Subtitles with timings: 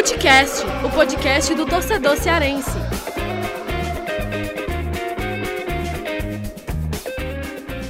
[0.00, 2.70] Futecast, o podcast do torcedor cearense.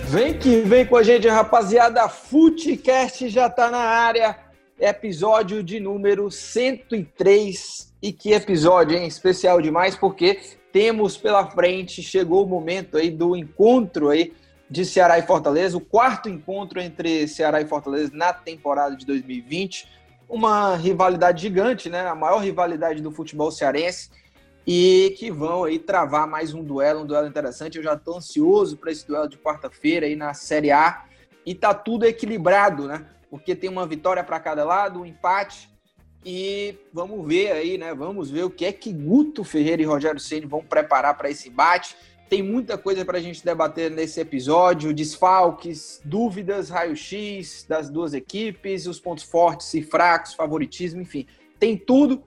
[0.09, 2.09] Vem que vem com a gente, rapaziada.
[2.09, 4.37] Futecast já tá na área.
[4.77, 7.95] Episódio de número 103.
[8.03, 9.07] E que episódio, hein?
[9.07, 10.41] Especial demais, porque
[10.73, 14.33] temos pela frente, chegou o momento aí do encontro aí
[14.69, 20.00] de Ceará e Fortaleza, o quarto encontro entre Ceará e Fortaleza na temporada de 2020.
[20.31, 22.07] Uma rivalidade gigante, né?
[22.07, 24.11] A maior rivalidade do futebol cearense
[24.65, 27.79] e que vão aí travar mais um duelo, um duelo interessante.
[27.79, 31.05] Eu já estou ansioso para esse duelo de quarta-feira aí na Série A
[31.45, 33.05] e tá tudo equilibrado, né?
[33.29, 35.69] Porque tem uma vitória para cada lado, um empate
[36.25, 37.93] e vamos ver aí, né?
[37.93, 41.49] Vamos ver o que é que Guto Ferreira e Rogério Ceni vão preparar para esse
[41.49, 41.97] embate.
[42.31, 48.87] Tem muita coisa para a gente debater nesse episódio: desfalques, dúvidas, raio-x das duas equipes,
[48.87, 51.27] os pontos fortes e fracos, favoritismo, enfim,
[51.59, 52.23] tem tudo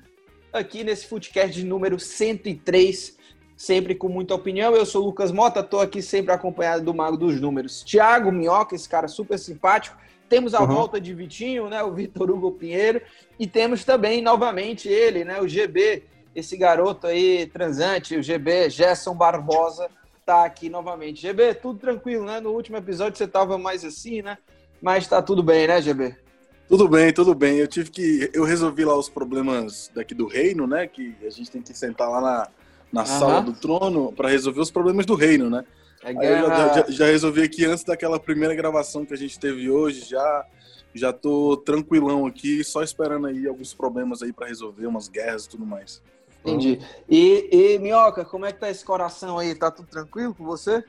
[0.52, 3.18] aqui nesse Footcast de número 103,
[3.56, 4.76] sempre com muita opinião.
[4.76, 7.82] Eu sou o Lucas Mota, estou aqui sempre acompanhado do Mago dos Números.
[7.82, 9.98] Tiago Minhoca, esse cara super simpático.
[10.28, 10.68] Temos a uhum.
[10.68, 13.02] volta de Vitinho, né, o Vitor Hugo Pinheiro,
[13.40, 16.04] e temos também novamente ele, né, o GB,
[16.36, 19.90] esse garoto aí transante, o GB Gerson Barbosa,
[20.26, 21.22] tá aqui novamente.
[21.22, 22.40] GB, tudo tranquilo, né?
[22.40, 24.38] No último episódio você tava mais assim, né?
[24.82, 26.16] Mas tá tudo bem, né, GB?
[26.68, 27.58] Tudo bem, tudo bem.
[27.58, 28.30] Eu tive que.
[28.34, 30.88] Eu resolvi lá os problemas daqui do reino, né?
[30.88, 32.48] Que a gente tem que sentar lá na,
[32.92, 33.20] na uhum.
[33.20, 35.64] sala do trono para resolver os problemas do reino, né?
[36.04, 39.70] É eu já, já, já, resolvi aqui antes daquela primeira gravação que a gente teve
[39.70, 40.46] hoje, já
[40.94, 45.50] já tô tranquilão aqui, só esperando aí alguns problemas aí para resolver, umas guerras e
[45.50, 46.02] tudo mais.
[46.46, 46.80] Entendi.
[47.10, 49.56] E, e, Minhoca, como é que tá esse coração aí?
[49.56, 50.84] Tá tudo tranquilo com você?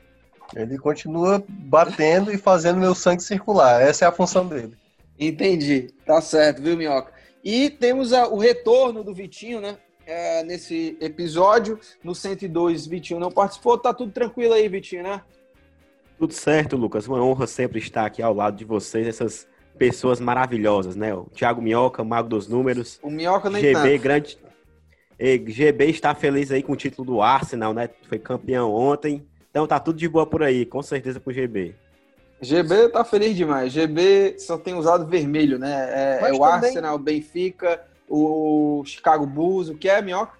[0.53, 3.81] Ele continua batendo e fazendo meu sangue circular.
[3.81, 4.73] Essa é a função dele.
[5.17, 5.93] Entendi.
[6.05, 7.13] Tá certo, viu, Minhoca?
[7.43, 9.77] E temos a, o retorno do Vitinho, né?
[10.05, 11.79] É, nesse episódio.
[12.03, 13.77] No 102, Vitinho não participou.
[13.77, 15.21] Tá tudo tranquilo aí, Vitinho, né?
[16.19, 17.07] Tudo certo, Lucas.
[17.07, 21.13] Uma honra sempre estar aqui ao lado de vocês, essas pessoas maravilhosas, né?
[21.13, 22.99] O Thiago Minhoca, o Mago dos Números.
[23.01, 24.01] O Minhoca nem GB, tanto.
[24.01, 24.37] grande.
[25.19, 27.89] E GB está feliz aí com o título do Arsenal, né?
[28.07, 29.25] Foi campeão ontem.
[29.49, 31.75] Então tá tudo de boa por aí, com certeza com o GB.
[32.41, 33.71] GB tá feliz demais.
[33.71, 36.19] GB só tem usado vermelho, né?
[36.21, 36.67] É, é o também...
[36.67, 40.33] Arsenal, o Benfica, o Chicago Bulls, o que é, Minhoca?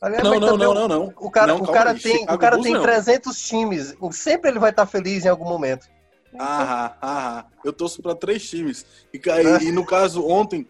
[0.00, 1.14] Aliás, não, não, não, não, não.
[1.16, 3.94] O cara, não, o cara tem, o cara tem 300 times.
[4.12, 5.86] Sempre ele vai estar feliz em algum momento.
[6.38, 7.44] Ah, ah, ah.
[7.64, 8.84] Eu torço para três times.
[9.12, 10.66] E, e, e, no caso, ontem,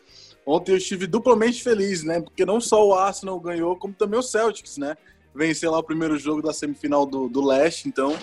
[0.47, 2.21] ontem eu estive duplamente feliz, né?
[2.21, 4.97] Porque não só o Arsenal ganhou, como também o Celtics, né?
[5.35, 7.89] Vencer lá o primeiro jogo da semifinal do, do Leste.
[7.89, 8.17] Então,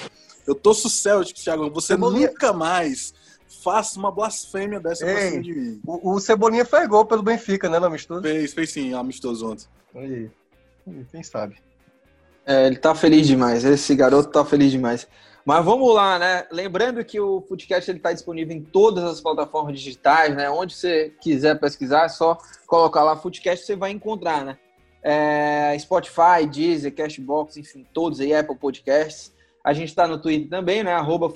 [0.47, 1.69] eu torço o Celtics, Thiago.
[1.69, 2.29] Você Cebolinha...
[2.29, 3.13] nunca mais
[3.61, 5.81] faça uma blasfêmia dessa Ei, pra cima de mim.
[5.85, 8.21] O, o Cebolinha fez gol pelo Benfica, né, no amistoso?
[8.21, 9.67] Fez, fez sim, amistoso ontem.
[9.93, 10.31] Aí.
[11.11, 11.55] Quem sabe?
[12.45, 13.63] É, ele tá feliz demais.
[13.63, 15.07] Esse garoto tá feliz demais.
[15.45, 16.47] Mas vamos lá, né?
[16.51, 20.49] Lembrando que o Foodcast está disponível em todas as plataformas digitais, né?
[20.49, 24.57] Onde você quiser pesquisar, é só colocar lá Foodcast, você vai encontrar, né?
[25.03, 29.33] É, Spotify, Deezer, Cashbox, enfim, todos aí, Apple Podcasts.
[29.61, 30.93] A gente está no Twitter também, né?
[30.93, 31.29] Arroba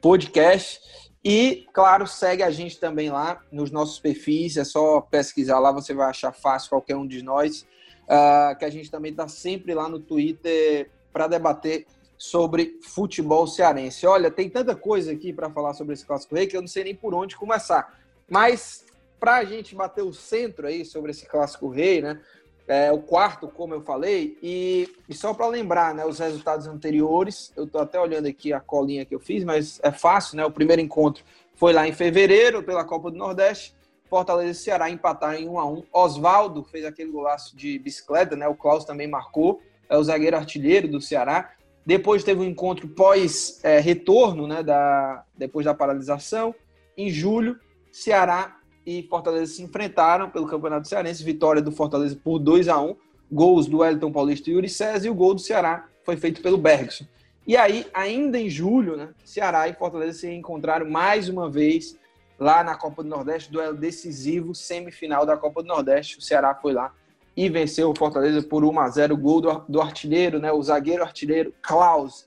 [0.00, 0.80] Podcast.
[1.24, 4.56] E, claro, segue a gente também lá nos nossos perfis.
[4.56, 7.66] É só pesquisar lá, você vai achar fácil qualquer um de nós.
[8.04, 11.86] Uh, que a gente também está sempre lá no Twitter para debater
[12.22, 14.06] sobre futebol cearense.
[14.06, 16.84] Olha, tem tanta coisa aqui para falar sobre esse Clássico Rei que eu não sei
[16.84, 17.98] nem por onde começar.
[18.30, 18.84] Mas
[19.18, 22.20] para a gente bater o centro aí sobre esse Clássico Rei, né?
[22.68, 27.52] É, o quarto, como eu falei, e, e só para lembrar, né, os resultados anteriores,
[27.56, 30.44] eu estou até olhando aqui a colinha que eu fiz, mas é fácil, né?
[30.44, 31.24] O primeiro encontro
[31.56, 33.74] foi lá em fevereiro pela Copa do Nordeste.
[34.08, 35.82] Fortaleza e Ceará empataram em 1 a 1.
[35.92, 38.46] Oswaldo fez aquele golaço de bicicleta, né?
[38.46, 41.50] O Klaus também marcou, é o zagueiro artilheiro do Ceará.
[41.84, 46.54] Depois teve um encontro pós-retorno, é, né, da, depois da paralisação.
[46.96, 47.58] Em julho,
[47.90, 48.56] Ceará
[48.86, 51.24] e Fortaleza se enfrentaram pelo Campeonato Cearense.
[51.24, 52.96] Vitória do Fortaleza por 2 a 1
[53.30, 55.06] Gols do Wellington Paulista e Yuri César.
[55.06, 57.04] E o gol do Ceará foi feito pelo Bergson.
[57.46, 61.98] E aí, ainda em julho, né, Ceará e Fortaleza se encontraram mais uma vez
[62.38, 66.18] lá na Copa do Nordeste, duelo decisivo, semifinal da Copa do Nordeste.
[66.18, 66.92] O Ceará foi lá
[67.36, 71.02] e venceu o Fortaleza por 1 a 0 gol do, do artilheiro, né, o zagueiro
[71.02, 72.26] artilheiro Klaus.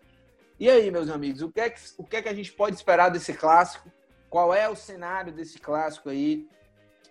[0.59, 2.75] E aí, meus amigos, o que, é que, o que é que a gente pode
[2.75, 3.91] esperar desse clássico?
[4.29, 6.47] Qual é o cenário desse clássico aí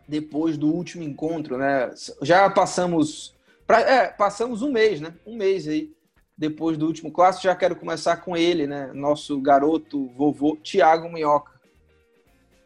[0.08, 1.90] depois do último encontro, né?
[2.22, 3.34] Já passamos
[3.66, 5.14] pra, é, passamos um mês, né?
[5.26, 5.92] Um mês aí
[6.36, 7.44] depois do último clássico.
[7.44, 8.90] Já quero começar com ele, né?
[8.92, 11.52] Nosso garoto vovô Thiago Minhoca.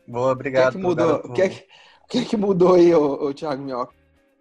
[0.07, 0.69] Boa, obrigado.
[0.69, 1.15] O que é que mudou?
[1.17, 3.98] O que é que, o que, é que mudou aí, o, o Thiago Minhoca?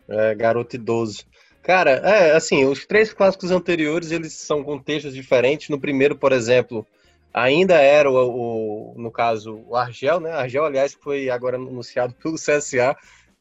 [0.09, 1.25] É, garoto idoso.
[1.61, 5.67] Cara, é assim, os três clássicos anteriores, eles são contextos diferentes.
[5.67, 6.87] No primeiro, por exemplo,
[7.33, 10.31] ainda era o, o no caso, o Argel, né?
[10.31, 12.95] Argel, aliás, foi agora anunciado pelo CSA.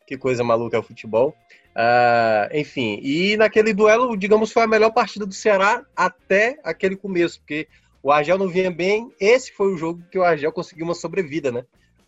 [0.07, 1.35] Que coisa maluca é o futebol.
[1.77, 7.39] Uh, enfim, e naquele duelo, digamos, foi a melhor partida do Ceará até aquele começo,
[7.41, 7.69] porque
[8.03, 9.13] o Argel não vinha bem.
[9.21, 11.65] Esse foi o jogo que o Argel conseguiu uma sobrevida, né?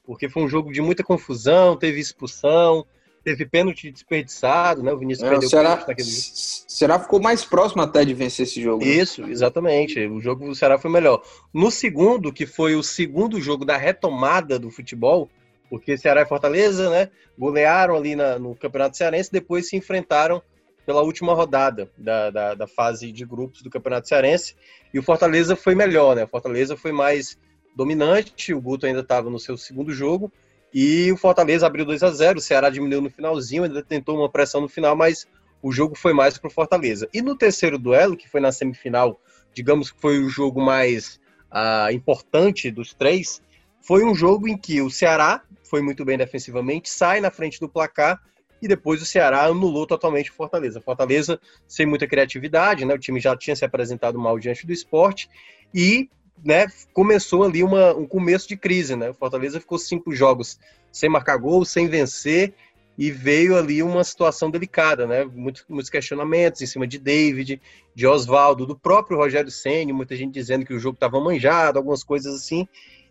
[0.06, 2.87] Porque foi um jogo de muita confusão, teve expulsão,
[3.28, 4.90] teve pênalti desperdiçado, né?
[4.90, 6.32] O Vinícius é, perdeu o Ceará, naquele jogo.
[6.69, 8.82] Ceará ficou mais próximo até de vencer esse jogo.
[8.82, 8.90] Né?
[8.90, 10.06] Isso, exatamente.
[10.06, 11.22] O jogo do Ceará foi melhor.
[11.52, 15.28] No segundo, que foi o segundo jogo da retomada do futebol,
[15.69, 20.42] porque Ceará e Fortaleza, né, golearam ali na, no Campeonato Cearense, depois se enfrentaram
[20.86, 24.56] pela última rodada da, da, da, fase de grupos do Campeonato Cearense,
[24.94, 27.38] e o Fortaleza foi melhor, né, o Fortaleza foi mais
[27.76, 30.32] dominante, o Guto ainda estava no seu segundo jogo,
[30.73, 34.29] e o Fortaleza abriu 2 a 0 o Ceará diminuiu no finalzinho, ainda tentou uma
[34.29, 35.26] pressão no final, mas
[35.62, 37.09] o jogo foi mais para o Fortaleza.
[37.12, 39.20] E no terceiro duelo, que foi na semifinal,
[39.55, 41.20] digamos que foi o jogo mais
[41.50, 43.43] ah, importante dos três,
[43.81, 47.69] foi um jogo em que o Ceará foi muito bem defensivamente, sai na frente do
[47.69, 48.21] placar
[48.61, 50.81] e depois o Ceará anulou totalmente o Fortaleza.
[50.81, 52.94] Fortaleza sem muita criatividade, né?
[52.94, 55.29] O time já tinha se apresentado mal diante do esporte
[55.73, 56.11] e
[56.44, 59.11] né, começou ali uma, um começo de crise, né?
[59.11, 60.58] O Fortaleza ficou cinco jogos
[60.90, 62.55] sem marcar gol, sem vencer
[62.96, 65.25] e veio ali uma situação delicada, né?
[65.25, 67.61] Muitos, muitos questionamentos em cima de David,
[67.94, 72.02] de Oswaldo, do próprio Rogério Ceni, muita gente dizendo que o jogo estava manjado, algumas
[72.02, 72.67] coisas assim.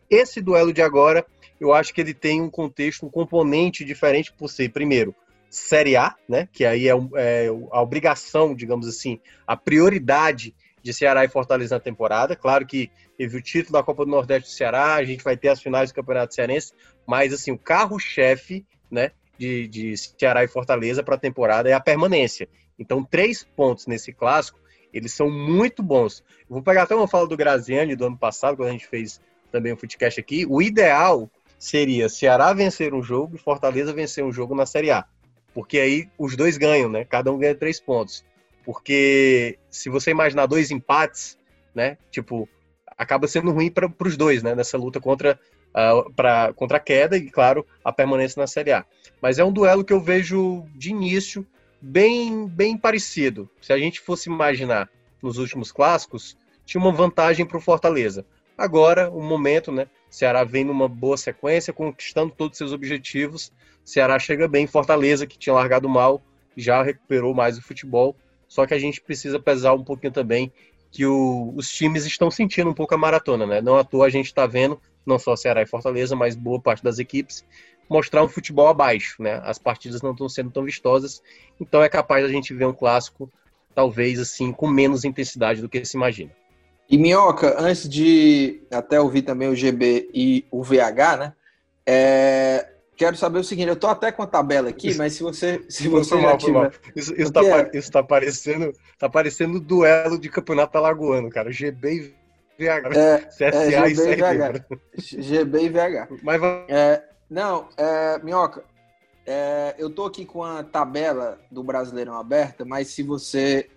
[0.10, 1.26] Esse duelo de agora
[1.60, 5.16] eu acho que ele tem um contexto, um componente diferente por ser, primeiro,
[5.50, 6.48] Série A, né?
[6.52, 10.54] Que aí é, é, a obrigação, digamos assim, a prioridade
[10.88, 12.34] de Ceará e Fortaleza na temporada.
[12.34, 15.50] Claro que teve o título da Copa do Nordeste do Ceará, a gente vai ter
[15.50, 16.72] as finais do Campeonato Cearense,
[17.06, 19.12] mas assim, o carro-chefe, né?
[19.38, 22.48] De, de Ceará e Fortaleza para a temporada é a permanência.
[22.80, 24.60] Então, três pontos nesse clássico,
[24.92, 26.24] eles são muito bons.
[26.42, 29.22] Eu vou pegar até uma fala do Graziani do ano passado, quando a gente fez
[29.52, 30.46] também o Footcast aqui.
[30.50, 31.30] O ideal
[31.60, 35.06] seria Ceará vencer um jogo e Fortaleza vencer um jogo na Série A.
[35.54, 37.04] Porque aí os dois ganham, né?
[37.04, 38.24] Cada um ganha três pontos.
[38.68, 41.38] Porque se você imaginar dois empates,
[41.74, 41.98] né?
[42.12, 42.50] Tipo,
[42.98, 44.54] acaba sendo ruim para os dois, né?
[44.54, 48.86] Nessa luta contra, uh, pra, contra a queda e, claro, a permanência na Série A.
[49.22, 51.48] Mas é um duelo que eu vejo de início
[51.82, 53.50] bem, bem parecido.
[53.62, 54.90] Se a gente fosse imaginar
[55.24, 58.26] nos últimos clássicos, tinha uma vantagem para o Fortaleza.
[58.58, 59.88] Agora, o momento, né?
[60.10, 63.50] Ceará vem numa boa sequência, conquistando todos os seus objetivos.
[63.86, 66.22] Ceará chega bem, Fortaleza, que tinha largado mal,
[66.58, 68.14] já recuperou mais o futebol.
[68.48, 70.52] Só que a gente precisa pesar um pouquinho também
[70.92, 73.62] que o, os times estão sentindo um pouco a maratona, né?
[73.62, 76.84] Não à toa a gente está vendo, não só Ceará e Fortaleza, mas boa parte
[76.84, 77.46] das equipes,
[77.90, 79.42] mostrar um futebol abaixo, né?
[79.44, 81.22] As partidas não estão sendo tão vistosas,
[81.60, 83.32] então é capaz a gente ver um clássico,
[83.76, 86.32] talvez assim, com menos intensidade do que se imagina.
[86.90, 91.34] E Minhoca, antes de até ouvir também o GB e o VH, né?
[91.86, 95.64] É, quero saber o seguinte, eu tô até com a tabela aqui, mas se você
[95.70, 96.72] se você já mal, tiver...
[96.96, 97.72] Isso, isso, tá, é?
[97.74, 101.52] isso tá parecendo tá parecendo duelo de campeonato alagoano, cara.
[101.52, 102.16] GB
[102.58, 102.98] e VH.
[102.98, 104.66] É, CSA é, GB e VH.
[104.98, 106.08] GB e VH.
[106.24, 108.64] Mas é, não, é, Minhoca,
[109.26, 113.70] é, eu tô aqui com a tabela do Brasileirão aberta, mas se você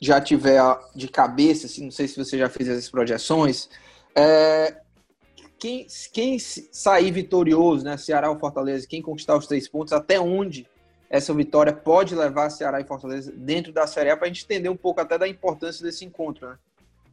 [0.00, 0.60] já tiver
[0.94, 3.68] de cabeça, assim, não sei se você já fez essas projeções,
[4.14, 4.76] é,
[5.58, 10.66] quem, quem sair vitorioso, né, Ceará ou Fortaleza, quem conquistar os três pontos, até onde
[11.08, 14.68] essa vitória pode levar Ceará e Fortaleza dentro da Série A, para a gente entender
[14.68, 16.56] um pouco até da importância desse encontro, né?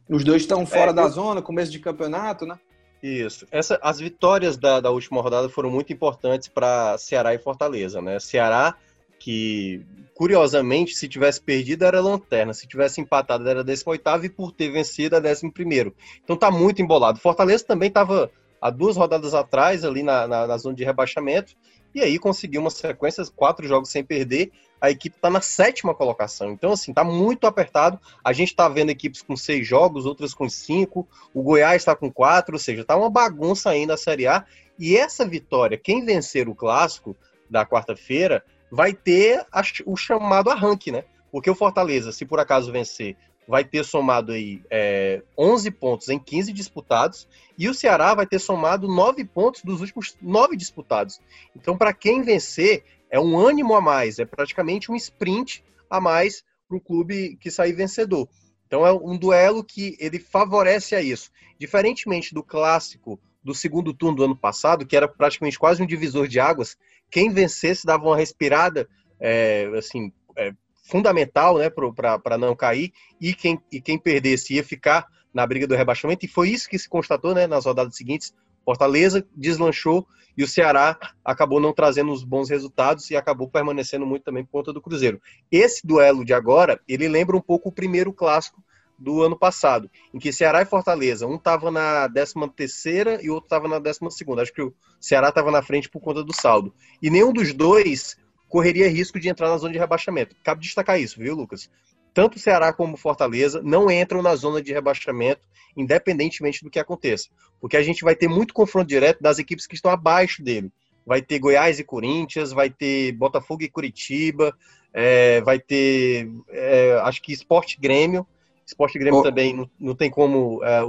[0.08, 1.08] Os dois estão fora é, da eu...
[1.08, 2.58] zona, começo de campeonato, né?
[3.02, 3.46] Isso.
[3.50, 8.18] Essa, as vitórias da, da última rodada foram muito importantes para Ceará e Fortaleza, né?
[8.18, 8.76] Ceará
[9.24, 9.80] que
[10.14, 15.16] curiosamente, se tivesse perdido era lanterna, se tivesse empatado era 18 e por ter vencido
[15.16, 15.96] é 11 primeiro.
[16.22, 17.18] Então tá muito embolado.
[17.18, 21.56] Fortaleza também estava há duas rodadas atrás ali na, na, na, zona de rebaixamento
[21.94, 24.52] e aí conseguiu uma sequência, quatro jogos sem perder.
[24.78, 26.52] A equipe está na sétima colocação.
[26.52, 27.98] Então, assim, tá muito apertado.
[28.22, 31.08] A gente está vendo equipes com seis jogos, outras com cinco.
[31.32, 34.44] O Goiás está com quatro, ou seja, tá uma bagunça ainda a Série A.
[34.78, 37.16] E essa vitória, quem vencer o clássico
[37.48, 41.04] da quarta-feira, vai ter a, o chamado arranque, né?
[41.30, 43.16] Porque o Fortaleza, se por acaso vencer,
[43.46, 48.40] vai ter somado aí é, 11 pontos em 15 disputados e o Ceará vai ter
[48.40, 51.20] somado 9 pontos dos últimos 9 disputados.
[51.54, 56.42] Então, para quem vencer, é um ânimo a mais, é praticamente um sprint a mais
[56.66, 58.28] para o clube que sair vencedor.
[58.66, 61.30] Então, é um duelo que ele favorece a isso.
[61.60, 66.26] Diferentemente do clássico do segundo turno do ano passado, que era praticamente quase um divisor
[66.26, 66.76] de águas,
[67.10, 68.88] quem vencesse dava uma respirada
[69.20, 70.52] é, assim, é,
[70.84, 75.74] fundamental né, para não cair, e quem, e quem perdesse ia ficar na briga do
[75.74, 78.32] rebaixamento, e foi isso que se constatou né, nas rodadas seguintes.
[78.64, 80.06] Fortaleza deslanchou
[80.36, 84.52] e o Ceará acabou não trazendo os bons resultados e acabou permanecendo muito também por
[84.52, 85.20] conta do Cruzeiro.
[85.50, 88.63] Esse duelo de agora, ele lembra um pouco o primeiro clássico
[88.98, 93.34] do ano passado, em que Ceará e Fortaleza, um estava na 13 terceira e o
[93.34, 94.42] outro estava na 12 segunda.
[94.42, 96.72] Acho que o Ceará estava na frente por conta do saldo.
[97.02, 98.16] E nenhum dos dois
[98.48, 100.36] correria risco de entrar na zona de rebaixamento.
[100.44, 101.68] Cabe destacar isso, viu, Lucas?
[102.14, 105.42] Tanto Ceará como Fortaleza não entram na zona de rebaixamento,
[105.76, 107.28] independentemente do que aconteça.
[107.60, 110.70] Porque a gente vai ter muito confronto direto das equipes que estão abaixo dele.
[111.04, 114.56] Vai ter Goiás e Corinthians, vai ter Botafogo e Curitiba,
[114.92, 118.24] é, vai ter, é, acho que Esporte Grêmio.
[118.66, 119.22] Esporte Grêmio oh.
[119.22, 120.80] também não, não, tem como é,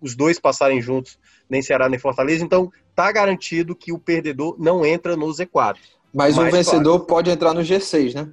[0.00, 2.44] os dois passarem juntos, nem Ceará nem Fortaleza.
[2.44, 5.76] Então, tá garantido que o perdedor não entra no Z4.
[6.12, 8.32] Mas, Mas o vencedor claro, pode entrar no G6, né?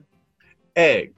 [0.75, 1.09] É,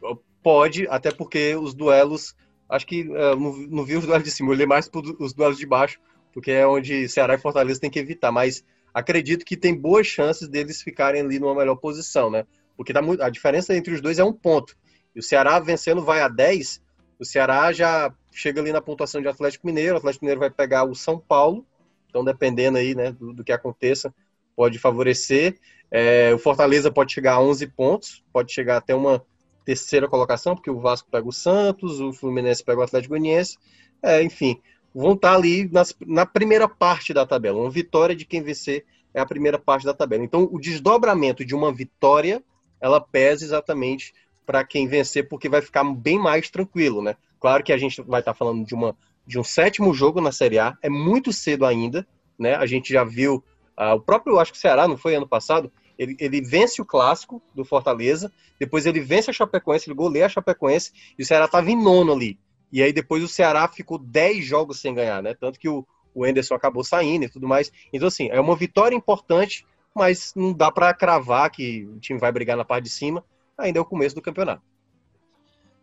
[0.43, 2.35] pode, até porque os duelos.
[2.69, 5.33] Acho que uh, não, não, vi os duelos de cima, eu olhei mais para os
[5.33, 5.99] duelos de baixo,
[6.33, 8.31] porque é onde Ceará e Fortaleza tem que evitar.
[8.31, 8.63] Mas
[8.93, 12.45] acredito que tem boas chances deles ficarem ali numa melhor posição, né?
[12.77, 14.75] Porque tá muito, a diferença entre os dois é um ponto.
[15.15, 16.81] E o Ceará vencendo vai a 10,
[17.21, 20.85] o Ceará já chega ali na pontuação de Atlético Mineiro, o Atlético Mineiro vai pegar
[20.85, 21.63] o São Paulo,
[22.09, 24.11] então dependendo aí, né, do, do que aconteça,
[24.55, 25.59] pode favorecer.
[25.91, 29.23] É, o Fortaleza pode chegar a 11 pontos, pode chegar até uma
[29.63, 33.59] terceira colocação, porque o Vasco pega o Santos, o Fluminense pega o Atlético Goianiense,
[34.01, 34.59] é, enfim,
[34.93, 37.59] vão estar ali nas, na primeira parte da tabela.
[37.59, 40.23] Uma vitória de quem vencer é a primeira parte da tabela.
[40.23, 42.43] Então, o desdobramento de uma vitória,
[42.79, 44.11] ela pesa exatamente
[44.51, 47.15] para quem vencer, porque vai ficar bem mais tranquilo, né?
[47.39, 50.59] Claro que a gente vai estar falando de, uma, de um sétimo jogo na Série
[50.59, 52.05] A, é muito cedo ainda,
[52.37, 52.55] né?
[52.55, 53.41] A gente já viu,
[53.79, 56.85] uh, o próprio, acho que o Ceará, não foi ano passado, ele, ele vence o
[56.85, 58.29] clássico do Fortaleza,
[58.59, 62.11] depois ele vence a Chapecoense, ele goleia a Chapecoense, e o Ceará estava em nono
[62.11, 62.37] ali.
[62.73, 65.33] E aí depois o Ceará ficou 10 jogos sem ganhar, né?
[65.33, 67.71] Tanto que o, o Enderson acabou saindo e tudo mais.
[67.93, 69.65] Então, assim, é uma vitória importante,
[69.95, 73.23] mas não dá para cravar que o time vai brigar na parte de cima.
[73.61, 74.63] Ainda é o começo do campeonato.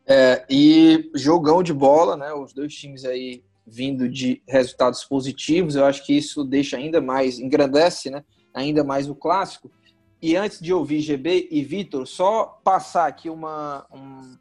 [0.06, 2.32] É, e jogão de bola, né?
[2.32, 5.76] Os dois times aí vindo de resultados positivos.
[5.76, 8.24] Eu acho que isso deixa ainda mais, engrandece, né?
[8.54, 9.70] Ainda mais o clássico.
[10.20, 14.36] E antes de ouvir GB e Vitor, só passar aqui uma, um,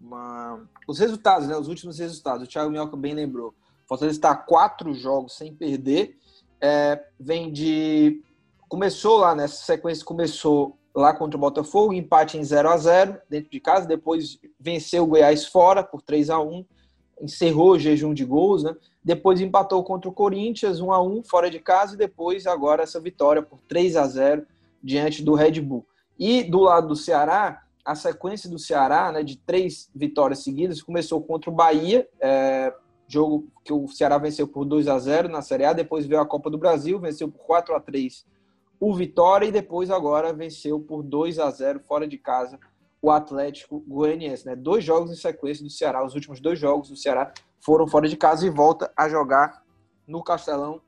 [0.00, 1.56] uma, os resultados, né?
[1.56, 2.46] Os últimos resultados.
[2.46, 3.48] O Thiago Minhoca bem lembrou.
[3.84, 6.16] O Fortaleza está quatro jogos sem perder.
[6.60, 8.22] É, vem de.
[8.68, 13.50] Começou lá nessa sequência, começou lá contra o Botafogo, empate em 0 a 0 dentro
[13.50, 13.86] de casa.
[13.86, 16.64] Depois venceu o Goiás fora por 3 a 1
[17.20, 18.74] encerrou o jejum de gols, né?
[19.04, 23.00] Depois empatou contra o Corinthians 1 a 1 fora de casa e depois agora essa
[23.00, 24.46] vitória por 3 a 0
[24.82, 25.86] diante do Red Bull.
[26.18, 31.22] E do lado do Ceará, a sequência do Ceará, né, de três vitórias seguidas, começou
[31.22, 32.72] contra o Bahia, é,
[33.06, 36.26] jogo que o Ceará venceu por 2 a 0 na Série A, depois veio a
[36.26, 38.24] Copa do Brasil, venceu por 4 a 3
[38.80, 42.58] o Vitória e depois agora venceu por 2 a 0 fora de casa
[43.02, 44.56] o Atlético Goianiense, né?
[44.56, 48.16] Dois jogos em sequência do Ceará, os últimos dois jogos do Ceará foram fora de
[48.16, 49.62] casa e volta a jogar
[50.06, 50.80] no Castelão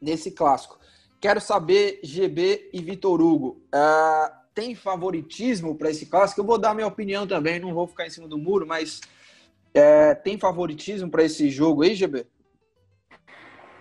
[0.00, 0.78] nesse clássico.
[1.20, 6.40] Quero saber, GB e Vitor Hugo, uh, tem favoritismo para esse clássico?
[6.40, 9.00] Eu vou dar minha opinião também, não vou ficar em cima do muro, mas
[9.76, 12.26] uh, tem favoritismo para esse jogo aí, GB?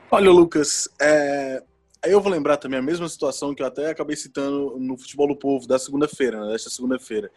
[0.09, 1.63] Olha, Lucas, é...
[2.11, 5.35] eu vou lembrar também a mesma situação que eu até acabei citando no Futebol do
[5.35, 7.31] Povo da segunda-feira, né, desta segunda-feira.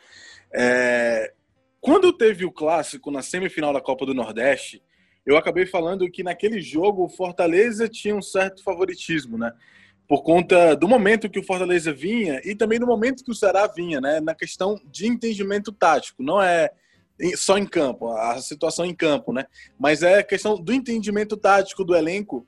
[0.52, 1.32] É...
[1.80, 4.82] Quando teve o clássico na semifinal da Copa do Nordeste,
[5.24, 9.52] eu acabei falando que naquele jogo o Fortaleza tinha um certo favoritismo, né?
[10.10, 13.68] por conta do momento que o Fortaleza vinha e também do momento que o Ceará
[13.68, 14.18] vinha, né?
[14.18, 16.68] Na questão de entendimento tático, não é
[17.36, 19.44] só em campo, a situação em campo, né?
[19.78, 22.44] Mas é a questão do entendimento tático do elenco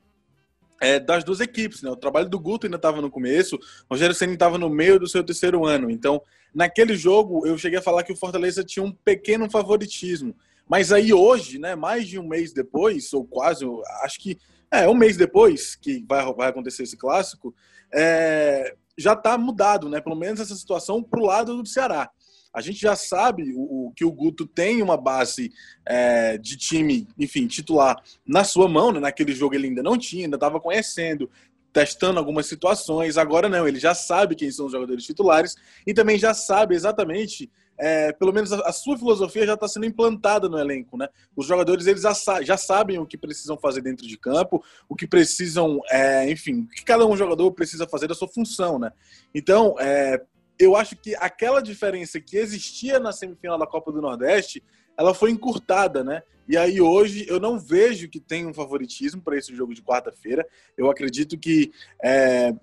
[0.83, 1.89] é, das duas equipes, né?
[1.89, 5.07] O trabalho do Guto ainda estava no começo, o Rogério Senna estava no meio do
[5.07, 5.89] seu terceiro ano.
[5.89, 6.21] Então,
[6.53, 10.35] naquele jogo, eu cheguei a falar que o Fortaleza tinha um pequeno favoritismo.
[10.67, 13.65] Mas aí hoje, né, mais de um mês depois, ou quase,
[14.03, 14.37] acho que
[14.69, 17.55] é, um mês depois que vai, vai acontecer esse clássico,
[17.93, 20.01] é, já está mudado, né?
[20.01, 22.09] Pelo menos essa situação para o lado do Ceará.
[22.53, 25.51] A gente já sabe o, o que o Guto tem uma base
[25.85, 28.99] é, de time, enfim, titular na sua mão, né?
[28.99, 31.29] Naquele jogo ele ainda não tinha, ainda estava conhecendo,
[31.73, 33.17] testando algumas situações.
[33.17, 35.55] Agora não, ele já sabe quem são os jogadores titulares
[35.85, 39.85] e também já sabe exatamente é, pelo menos a, a, sua filosofia já está sendo
[39.85, 41.07] implantada no elenco, né?
[41.35, 45.07] Os jogadores eles já, já, sabem o que precisam fazer dentro de campo, o que
[45.07, 48.91] precisam, é, enfim, o que cada um jogador precisa fazer da sua função, né?
[49.33, 50.21] Então, é,
[50.63, 54.63] eu acho que aquela diferença que existia na semifinal da Copa do Nordeste,
[54.97, 56.21] ela foi encurtada, né?
[56.47, 60.45] E aí hoje eu não vejo que tem um favoritismo para esse jogo de quarta-feira.
[60.77, 61.71] Eu acredito que
[62.03, 62.53] é,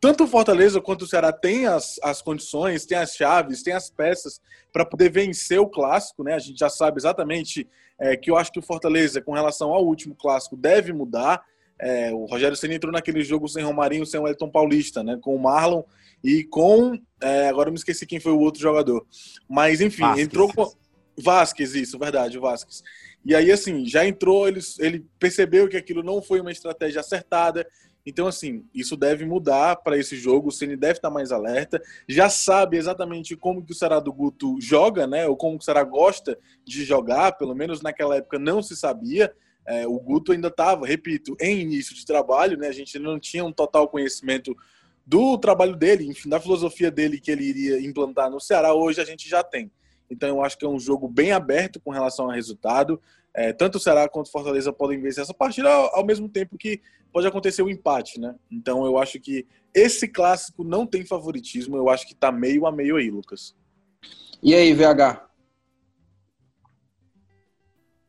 [0.00, 3.90] tanto o Fortaleza quanto o Ceará tem as, as condições, tem as chaves, tem as
[3.90, 4.40] peças
[4.72, 6.34] para poder vencer o clássico, né?
[6.34, 9.84] A gente já sabe exatamente é, que eu acho que o Fortaleza, com relação ao
[9.84, 11.42] último clássico, deve mudar.
[11.78, 15.18] É, o Rogério Senna entrou naquele jogo sem Romarinho, sem o Elton Paulista, né?
[15.20, 15.82] Com o Marlon
[16.26, 16.98] e com.
[17.20, 19.06] É, agora eu me esqueci quem foi o outro jogador.
[19.48, 20.26] Mas, enfim, Vasquez.
[20.26, 20.72] entrou com.
[21.16, 22.82] Vasquez, isso, verdade, o Vasquez.
[23.24, 27.64] E aí, assim, já entrou, ele, ele percebeu que aquilo não foi uma estratégia acertada.
[28.04, 30.48] Então, assim, isso deve mudar para esse jogo.
[30.48, 31.80] O Ceni deve estar mais alerta.
[32.08, 35.28] Já sabe exatamente como que o Será do Guto joga, né?
[35.28, 37.32] Ou como que o Será gosta de jogar.
[37.32, 39.32] Pelo menos naquela época não se sabia.
[39.64, 42.68] É, o Guto ainda estava, repito, em início de trabalho, né?
[42.68, 44.56] A gente não tinha um total conhecimento
[45.06, 48.74] do trabalho dele, enfim, da filosofia dele que ele iria implantar no Ceará.
[48.74, 49.70] Hoje a gente já tem.
[50.10, 53.00] Então eu acho que é um jogo bem aberto com relação ao resultado.
[53.32, 56.58] É, tanto o Ceará quanto o Fortaleza podem vencer essa partida ao, ao mesmo tempo
[56.58, 56.80] que
[57.12, 58.34] pode acontecer o um empate, né?
[58.50, 61.76] Então eu acho que esse clássico não tem favoritismo.
[61.76, 63.54] Eu acho que tá meio a meio aí, Lucas.
[64.42, 65.26] E aí, VH?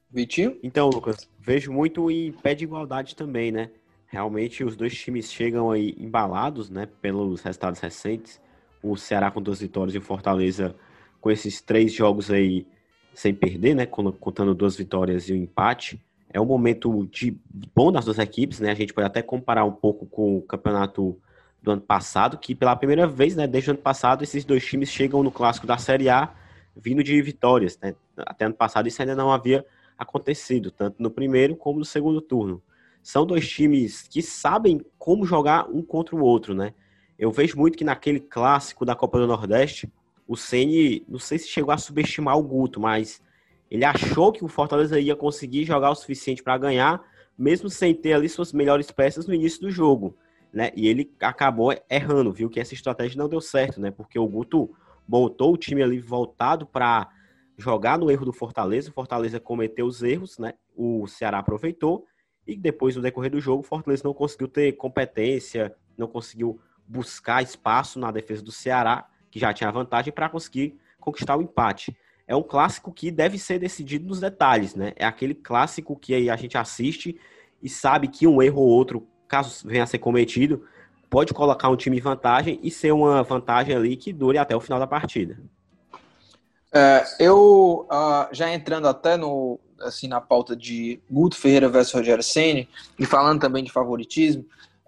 [0.10, 0.58] Vitinho?
[0.64, 3.72] Então, Lucas, vejo muito em pé de igualdade também, né?
[4.08, 6.88] Realmente os dois times chegam aí embalados, né?
[7.02, 8.42] Pelos resultados recentes.
[8.82, 10.76] O Ceará com duas vitórias e o Fortaleza
[11.20, 12.66] com esses três jogos aí
[13.14, 13.86] sem perder, né?
[13.86, 16.02] Contando duas vitórias e um empate.
[16.32, 17.38] É um momento de
[17.76, 18.72] bom das duas equipes, né?
[18.72, 21.20] A gente pode até comparar um pouco com o campeonato
[21.62, 24.90] do ano passado, que pela primeira vez, né, desde o ano passado, esses dois times
[24.90, 26.34] chegam no clássico da Série A
[26.76, 27.96] vindo de vitórias, né?
[28.18, 29.66] Até ano passado isso ainda não havia
[29.98, 32.62] acontecido, tanto no primeiro como no segundo turno.
[33.02, 36.74] São dois times que sabem como jogar um contra o outro, né?
[37.18, 39.92] Eu vejo muito que naquele clássico da Copa do Nordeste,
[40.28, 43.22] o Ceni, não sei se chegou a subestimar o Guto, mas
[43.72, 47.02] ele achou que o Fortaleza ia conseguir jogar o suficiente para ganhar,
[47.38, 50.16] mesmo sem ter ali suas melhores peças no início do jogo,
[50.54, 50.72] né?
[50.76, 53.90] E ele acabou errando, viu que essa estratégia não deu certo, né?
[53.90, 54.70] Porque o Guto
[55.08, 57.10] botou o time ali voltado para
[57.58, 60.54] jogar no erro do Fortaleza, o Fortaleza cometeu os erros, né?
[60.76, 62.06] O Ceará aproveitou
[62.48, 67.44] e depois no decorrer do jogo o Fortaleza não conseguiu ter competência, não conseguiu buscar
[67.44, 71.96] espaço na defesa do Ceará que já tinha vantagem, para conseguir conquistar o empate.
[72.28, 74.94] É um clássico que deve ser decidido nos detalhes, né?
[74.96, 77.20] É aquele clássico que a gente assiste
[77.62, 80.66] e sabe que um erro ou outro, caso venha a ser cometido,
[81.10, 84.60] pode colocar um time em vantagem e ser uma vantagem ali que dure até o
[84.60, 85.40] final da partida.
[86.74, 92.24] É, eu uh, já entrando até no assim na pauta de Guto Ferreira versus Rogério
[92.24, 94.44] Ceni e falando também de favoritismo,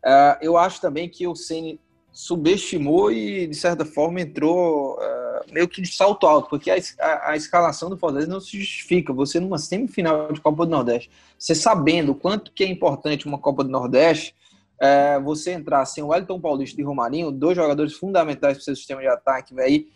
[0.05, 1.79] uh, eu acho também que o Ceni
[2.11, 7.31] subestimou e, de certa forma, entrou uh, meio que de salto alto, porque a, a,
[7.31, 9.13] a, escalação do Fortaleza não se justifica.
[9.13, 13.37] Você, numa semifinal de Copa do Nordeste, você sabendo o quanto que é importante uma
[13.37, 14.35] Copa do Nordeste,
[14.81, 18.75] uh, você entrar sem o Wellington Paulista e Romarinho, dois jogadores fundamentais para o seu
[18.75, 19.87] sistema de ataque, aí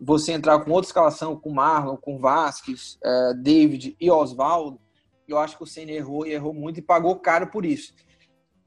[0.00, 4.80] você entrar com outra escalação, com Marlon, com Vasquez, uh, David e Oswaldo,
[5.26, 7.92] eu acho que o Senna errou e errou muito e pagou caro por isso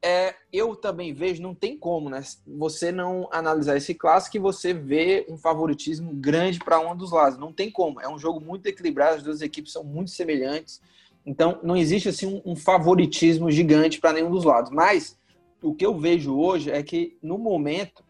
[0.04, 2.20] é, eu também vejo, não tem como, né?
[2.58, 7.38] Você não analisar esse clássico e você vê um favoritismo grande para um dos lados.
[7.38, 8.00] Não tem como.
[8.00, 10.80] É um jogo muito equilibrado, as duas equipes são muito semelhantes.
[11.24, 14.72] Então, não existe assim um, um favoritismo gigante para nenhum dos lados.
[14.72, 15.16] Mas
[15.62, 18.01] o que eu vejo hoje é que, no momento,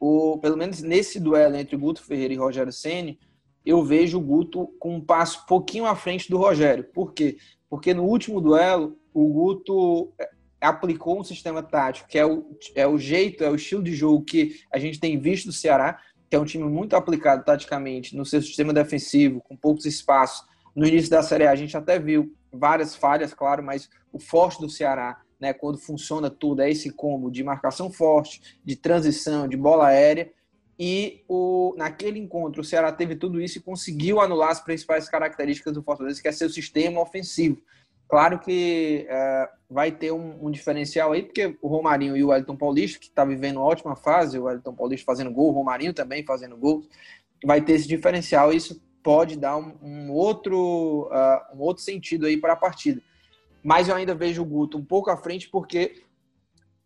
[0.00, 3.18] o, pelo menos nesse duelo entre Guto Ferreira e Rogério Ceni,
[3.64, 6.84] eu vejo o Guto com um passo pouquinho à frente do Rogério.
[6.84, 7.36] Por quê?
[7.68, 10.12] Porque no último duelo, o Guto
[10.60, 14.24] aplicou um sistema tático que é o, é o jeito, é o estilo de jogo
[14.24, 18.24] que a gente tem visto do Ceará, que é um time muito aplicado taticamente no
[18.24, 20.46] seu sistema defensivo, com poucos espaços.
[20.74, 24.60] No início da Série A, a gente até viu várias falhas, claro, mas o forte
[24.60, 29.56] do Ceará, né, quando funciona tudo, é esse combo de marcação forte, de transição, de
[29.56, 30.30] bola aérea.
[30.78, 35.72] E o, naquele encontro, o Ceará teve tudo isso e conseguiu anular as principais características
[35.72, 37.60] do Fortaleza, que é seu sistema ofensivo.
[38.08, 42.56] Claro que é, vai ter um, um, diferencial aí, porque o Romarinho e o Wellington
[42.56, 46.56] Paulista, que está vivendo ótima fase, o Wellington Paulista fazendo gol, o Romarinho também fazendo
[46.56, 46.86] gol,
[47.44, 52.26] vai ter esse diferencial e isso pode dar um, um outro, uh, um outro sentido
[52.26, 53.02] aí para a partida.
[53.66, 56.04] Mas eu ainda vejo o Guto um pouco à frente, porque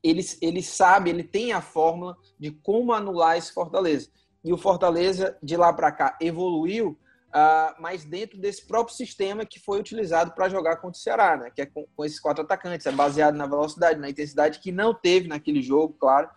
[0.02, 4.08] ele, ele sabe, ele tem a fórmula de como anular esse Fortaleza.
[4.42, 9.60] E o Fortaleza, de lá para cá, evoluiu uh, mas dentro desse próprio sistema que
[9.60, 11.50] foi utilizado para jogar contra o Ceará, né?
[11.54, 14.94] que é com, com, esses quatro atacantes, é baseado na velocidade, na intensidade que não
[14.94, 16.30] teve naquele jogo, claro,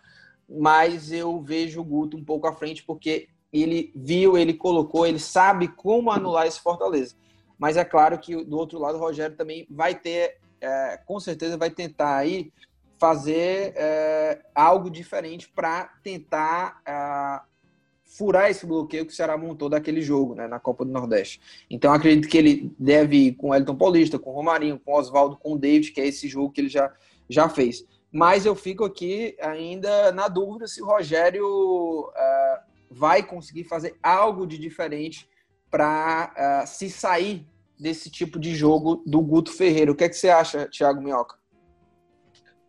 [0.49, 5.19] mas eu vejo o Guto um pouco à frente porque ele viu, ele colocou, ele
[5.19, 7.15] sabe como anular esse Fortaleza.
[7.63, 11.55] Mas é claro que do outro lado o Rogério também vai ter, é, com certeza
[11.55, 12.51] vai tentar aí
[12.99, 17.39] fazer é, algo diferente para tentar é,
[18.03, 21.39] furar esse bloqueio que o Ceará montou daquele jogo, né, na Copa do Nordeste.
[21.69, 24.99] Então acredito que ele deve ir com o Elton Paulista, com o Romarinho, com o
[24.99, 26.91] Oswaldo, com o David, que é esse jogo que ele já,
[27.29, 27.85] já fez.
[28.11, 32.59] Mas eu fico aqui ainda na dúvida se o Rogério uh,
[32.91, 35.29] vai conseguir fazer algo de diferente
[35.71, 37.47] para uh, se sair
[37.83, 39.91] desse tipo de jogo do Guto Ferreira.
[39.91, 41.35] O que, é que você acha, Thiago Minhoca?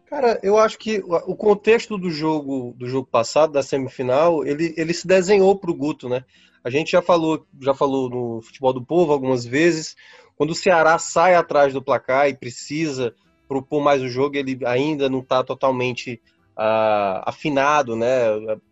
[0.06, 4.92] Cara, eu acho que o contexto do jogo do jogo passado, da semifinal, ele, ele
[4.92, 6.24] se desenhou para o Guto, né?
[6.64, 9.94] A gente já falou, já falou no futebol do povo algumas vezes.
[10.34, 13.14] Quando o Ceará sai atrás do placar e precisa
[13.46, 16.20] propor mais o jogo, ele ainda não está totalmente
[16.58, 18.08] uh, afinado, né?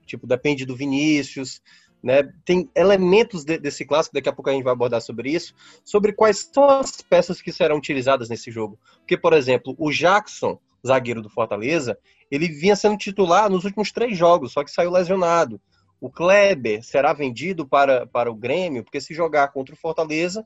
[0.04, 1.62] Tipo, depende do Vinícius,
[2.02, 2.22] né?
[2.44, 6.12] Tem elementos de, desse clássico, daqui a pouco a gente vai abordar sobre isso, sobre
[6.12, 8.78] quais são as peças que serão utilizadas nesse jogo.
[8.98, 11.96] Porque, por exemplo, o Jackson zagueiro do Fortaleza,
[12.30, 15.60] ele vinha sendo titular nos últimos três jogos, só que saiu lesionado.
[16.00, 20.44] O Kleber será vendido para, para o Grêmio, porque se jogar contra o Fortaleza,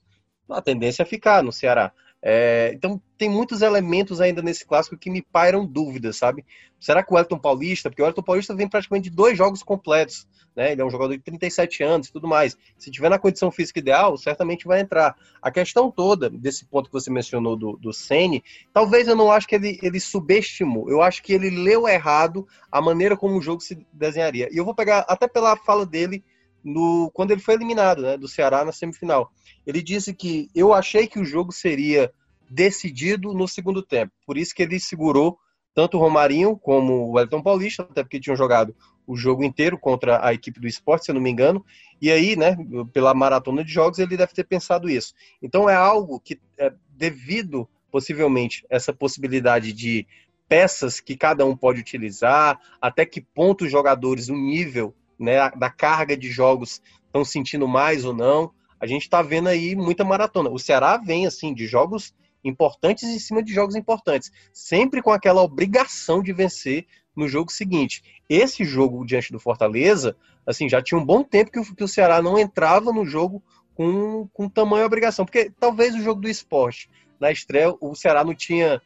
[0.49, 1.92] a tendência é ficar no Ceará.
[2.28, 6.44] É, então tem muitos elementos ainda nesse clássico que me pairam dúvidas, sabe?
[6.80, 10.26] Será que o Elton Paulista, porque o Elton Paulista vem praticamente de dois jogos completos,
[10.56, 10.72] né?
[10.72, 12.58] Ele é um jogador de 37 anos e tudo mais.
[12.76, 15.14] Se tiver na condição física ideal, certamente vai entrar.
[15.40, 19.46] A questão toda desse ponto que você mencionou do, do Sene, talvez eu não acho
[19.46, 20.90] que ele, ele subestimou.
[20.90, 24.48] Eu acho que ele leu errado a maneira como o jogo se desenharia.
[24.50, 26.24] E eu vou pegar até pela fala dele
[26.66, 29.31] no, quando ele foi eliminado né, do Ceará na semifinal.
[29.64, 32.12] Ele disse que eu achei que o jogo seria
[32.50, 34.12] decidido no segundo tempo.
[34.26, 35.38] Por isso que ele segurou
[35.72, 38.74] tanto o Romarinho como o Wellington Paulista, até porque tinham jogado
[39.07, 41.64] o jogo inteiro contra a equipe do esporte, se eu não me engano.
[42.02, 42.57] E aí, né,
[42.92, 45.14] pela maratona de jogos, ele deve ter pensado isso.
[45.40, 50.05] Então é algo que, é, devido possivelmente essa possibilidade de
[50.48, 55.70] peças que cada um pode utilizar, até que ponto os jogadores, o nível né, da
[55.70, 58.50] carga de jogos estão sentindo mais ou não.
[58.81, 60.50] A gente está vendo aí muita maratona.
[60.50, 65.42] O Ceará vem assim de jogos importantes em cima de jogos importantes, sempre com aquela
[65.42, 68.02] obrigação de vencer no jogo seguinte.
[68.29, 71.88] Esse jogo diante do Fortaleza, assim, já tinha um bom tempo que o, que o
[71.88, 73.42] Ceará não entrava no jogo
[73.74, 78.35] com, com tamanha obrigação, porque talvez o jogo do esporte na estreia o Ceará não
[78.35, 78.81] tinha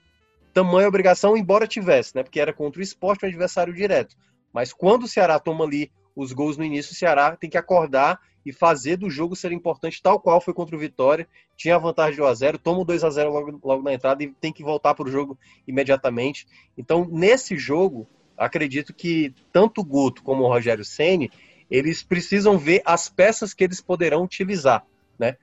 [0.53, 2.23] tamanha obrigação, embora tivesse, né?
[2.23, 4.17] Porque era contra o esporte, um adversário direto.
[4.53, 8.21] Mas quando o Ceará toma ali os gols no início, o Ceará tem que acordar
[8.45, 11.29] e fazer do jogo ser importante, tal qual foi contra o Vitória.
[11.57, 14.63] Tinha a vantagem de 1x0, toma o 2x0 logo, logo na entrada e tem que
[14.63, 16.47] voltar para o jogo imediatamente.
[16.77, 21.31] Então, nesse jogo, acredito que tanto o Guto como o Rogério Ceni
[21.71, 24.85] eles precisam ver as peças que eles poderão utilizar.
[25.19, 25.37] Né?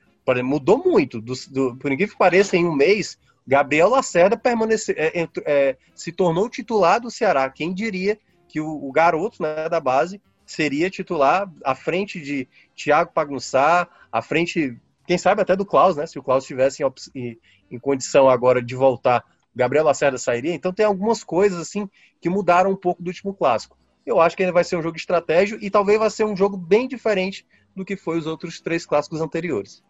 [0.43, 1.21] Mudou muito.
[1.21, 6.11] Do, do, por ninguém que pareça, em um mês, Gabriel Lacerda permaneceu, é, é, se
[6.11, 7.49] tornou titular do Ceará.
[7.49, 13.11] Quem diria que o, o garoto né, da base seria titular à frente de Thiago
[13.13, 16.07] Pagnussá, à frente, quem sabe até do Klaus, né?
[16.07, 16.81] Se o Klaus estivesse
[17.13, 17.37] em,
[17.69, 20.53] em, condição agora de voltar, Gabriel Lacerda sairia.
[20.53, 21.89] Então tem algumas coisas assim
[22.21, 23.77] que mudaram um pouco do último clássico.
[24.05, 26.35] Eu acho que ele vai ser um jogo de estratégia e talvez vai ser um
[26.35, 29.83] jogo bem diferente do que foi os outros três clássicos anteriores.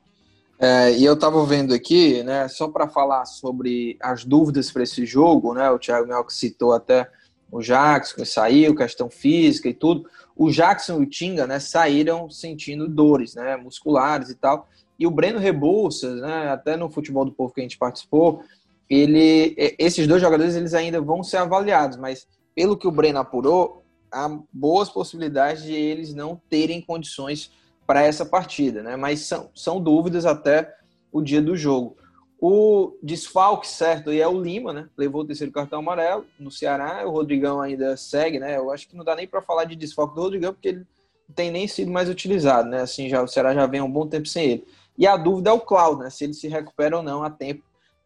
[0.59, 5.05] É, e eu estava vendo aqui, né, só para falar sobre as dúvidas para esse
[5.05, 7.07] jogo, né, o Thiago Mel citou até
[7.51, 10.09] o Jackson que saiu, questão física e tudo.
[10.38, 14.67] O Jackson e o Tinga, né, saíram sentindo dores, né, musculares e tal.
[15.00, 18.43] E o Breno Rebouças, né, até no futebol do povo que a gente participou,
[18.89, 23.84] ele, esses dois jogadores eles ainda vão ser avaliados, mas pelo que o Breno apurou,
[24.12, 27.52] há boas possibilidades de eles não terem condições
[27.86, 28.95] para essa partida, né?
[28.95, 30.73] Mas são, são dúvidas até
[31.12, 31.97] o dia do jogo.
[32.39, 34.89] O desfalque certo e é o Lima, né?
[34.95, 37.04] Levou o terceiro cartão amarelo no Ceará.
[37.08, 38.58] O Rodrigão ainda segue, né?
[38.58, 40.88] Eu acho que não dá nem para falar de desfalque do Rodrigão, porque ele
[41.36, 42.82] tem nem sido mais utilizado, né?
[42.82, 44.67] Assim, já, o Ceará já vem um bom tempo sem ele.
[44.97, 46.10] E a dúvida é o Cláudio, né?
[46.12, 47.63] Se ele se recupera ou não a tempo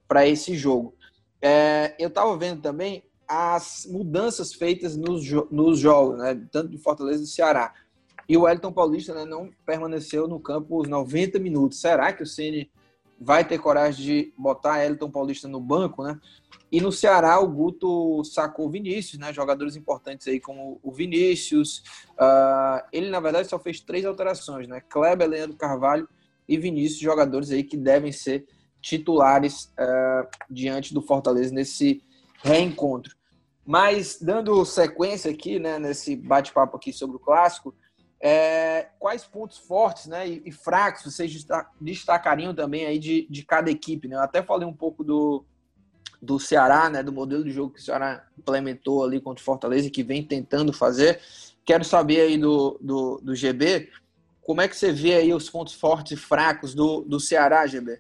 [0.08, 0.96] para esse jogo.
[1.42, 6.42] É, eu estava vendo também as mudanças feitas nos, nos jogos, né?
[6.52, 7.74] Tanto de Fortaleza e do Ceará.
[8.28, 11.82] E o Wellington Paulista né, não permaneceu no campo os 90 minutos.
[11.82, 12.72] Será que o Ceni
[13.24, 16.20] vai ter coragem de botar Elton Paulista no banco, né?
[16.72, 19.32] E no Ceará, o Guto sacou o Vinícius, né?
[19.32, 21.84] Jogadores importantes aí como o Vinícius.
[22.14, 24.82] Uh, ele, na verdade, só fez três alterações, né?
[24.82, 26.10] Kleber, Leandro Carvalho
[26.48, 28.48] e Vinícius, jogadores aí que devem ser
[28.82, 32.02] titulares uh, diante do Fortaleza nesse
[32.42, 33.16] reencontro.
[33.64, 37.76] Mas, dando sequência aqui, né, nesse bate-papo aqui sobre o Clássico,
[38.24, 41.44] É, quais pontos fortes né, e, e, fracos vocês
[41.80, 44.08] destacariam também aí de, de cada equipe?
[44.08, 44.16] Né?
[44.16, 45.44] Eu até falei um pouco do,
[46.22, 49.90] do Ceará, né, do modelo de jogo que o Ceará implementou ali contra o Fortaleza
[49.90, 51.20] que vem tentando fazer.
[51.66, 53.90] Quero saber aí do, do, do GB,
[54.42, 58.00] como é que você vê aí os pontos fortes e fracos do, do Ceará, GB?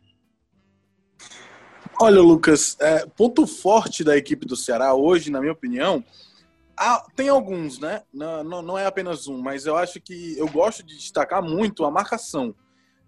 [2.00, 6.04] Olha, Lucas, é, ponto forte da equipe do Ceará hoje, na minha opinião,
[6.82, 8.02] há, tem alguns, né?
[8.12, 11.86] Não, não, não, é apenas um, mas eu acho que eu gosto de destacar muito
[11.86, 12.56] a marcação.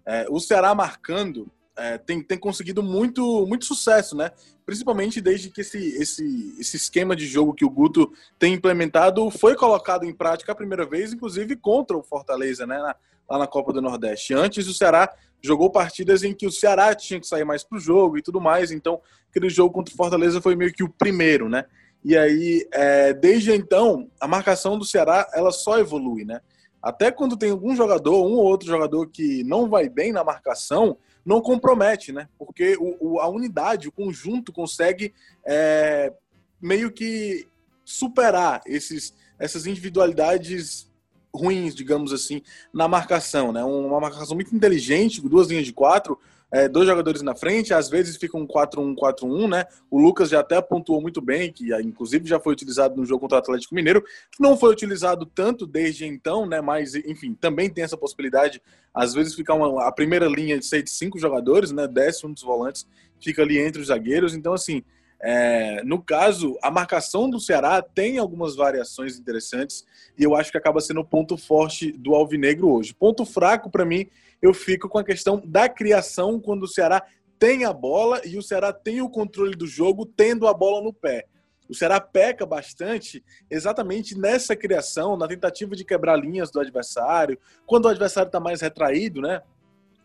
[0.06, 4.30] É, o Ceará marcando é, tem, tem conseguido muito, muito sucesso, né?
[4.64, 9.56] Principalmente desde que esse, esse, esse esquema de jogo que o Guto tem implementado foi
[9.56, 12.78] colocado em prática a primeira vez, inclusive contra o Fortaleza, né?
[12.78, 12.94] Na,
[13.28, 14.34] lá na Copa do Nordeste.
[14.34, 17.80] Antes, o Ceará jogou partidas em que o Ceará tinha que sair mais para o
[17.80, 21.48] jogo e tudo mais, então aquele jogo contra o Fortaleza foi meio que o primeiro,
[21.48, 21.64] né?
[22.04, 26.40] E aí, é, desde então, a marcação do Ceará ela só evolui, né?
[26.82, 30.98] Até quando tem algum jogador, um ou outro jogador que não vai bem na marcação,
[31.24, 32.28] não compromete, né?
[32.38, 35.14] Porque o, o, a unidade, o conjunto consegue
[35.46, 36.12] é,
[36.60, 37.48] meio que
[37.86, 40.92] superar esses, essas individualidades
[41.34, 43.64] ruins, digamos assim, na marcação, né?
[43.64, 46.18] Uma marcação muito inteligente, duas linhas de quatro,
[46.54, 49.64] é, dois jogadores na frente, às vezes fica um 4-1-4-1, né?
[49.90, 53.22] O Lucas já até pontuou muito bem, que ah, inclusive já foi utilizado no jogo
[53.22, 56.60] contra o Atlético Mineiro, que não foi utilizado tanto desde então, né?
[56.60, 58.62] Mas, enfim, também tem essa possibilidade,
[58.94, 61.88] às vezes ficar uma, a primeira linha de ser de cinco jogadores, né?
[61.88, 62.86] Desce um dos volantes,
[63.20, 64.84] fica ali entre os zagueiros, então assim.
[65.26, 69.82] É, no caso, a marcação do Ceará tem algumas variações interessantes
[70.18, 72.92] e eu acho que acaba sendo o ponto forte do Alvinegro hoje.
[72.92, 74.06] Ponto fraco para mim,
[74.42, 77.02] eu fico com a questão da criação quando o Ceará
[77.38, 80.92] tem a bola e o Ceará tem o controle do jogo tendo a bola no
[80.92, 81.24] pé.
[81.70, 87.86] O Ceará peca bastante exatamente nessa criação, na tentativa de quebrar linhas do adversário, quando
[87.86, 89.40] o adversário está mais retraído, né?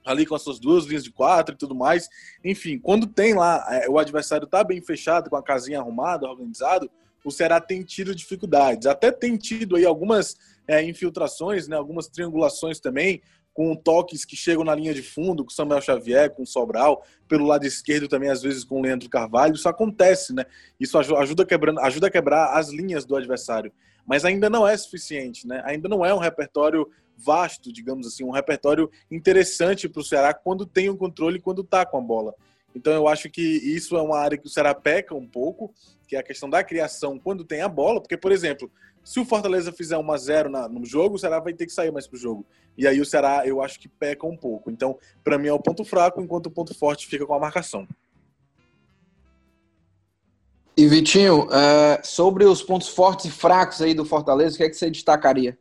[0.06, 2.10] Ali com as suas duas linhas de quatro e tudo mais.
[2.44, 6.90] Enfim, quando tem lá, é, o adversário está bem fechado, com a casinha arrumada, organizado,
[7.24, 8.88] o Ceará tem tido dificuldades.
[8.88, 13.22] Até tem tido aí algumas é, infiltrações, né, algumas triangulações também,
[13.54, 17.66] com toques que chegam na linha de fundo, com Samuel Xavier, com Sobral, pelo lado
[17.66, 19.56] esquerdo também, às vezes, com Leandro Carvalho.
[19.56, 20.46] Isso acontece, né?
[20.80, 23.72] Isso ajuda, quebrando, ajuda a quebrar as linhas do adversário.
[24.06, 25.62] Mas ainda não é suficiente, né?
[25.66, 30.66] Ainda não é um repertório vasto, digamos assim, um repertório interessante para o Ceará quando
[30.66, 32.34] tem o um controle quando está com a bola.
[32.74, 35.74] Então eu acho que isso é uma área que o Ceará peca um pouco,
[36.08, 38.72] que é a questão da criação quando tem a bola, porque, por exemplo,
[39.04, 41.92] se o Fortaleza fizer 1 a 0 no jogo, o Ceará vai ter que sair
[41.92, 42.46] mais pro jogo.
[42.78, 44.72] E aí o Ceará, eu acho que peca um pouco.
[44.72, 47.88] Então, para mim é o ponto fraco, enquanto o ponto forte fica com a marcação.
[50.80, 54.70] E Vitinho, é, sobre os pontos fortes e fracos aí do Fortaleza, o que é
[54.70, 55.60] que você destacaria?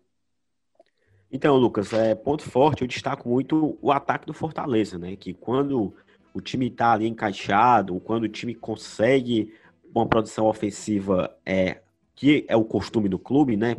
[1.29, 5.17] Então, Lucas, é, ponto forte, eu destaco muito o ataque do Fortaleza, né?
[5.17, 5.93] Que quando
[6.33, 9.53] o time está ali encaixado, quando o time consegue
[9.93, 11.81] uma produção ofensiva, é,
[12.15, 13.77] que é o costume do clube, né?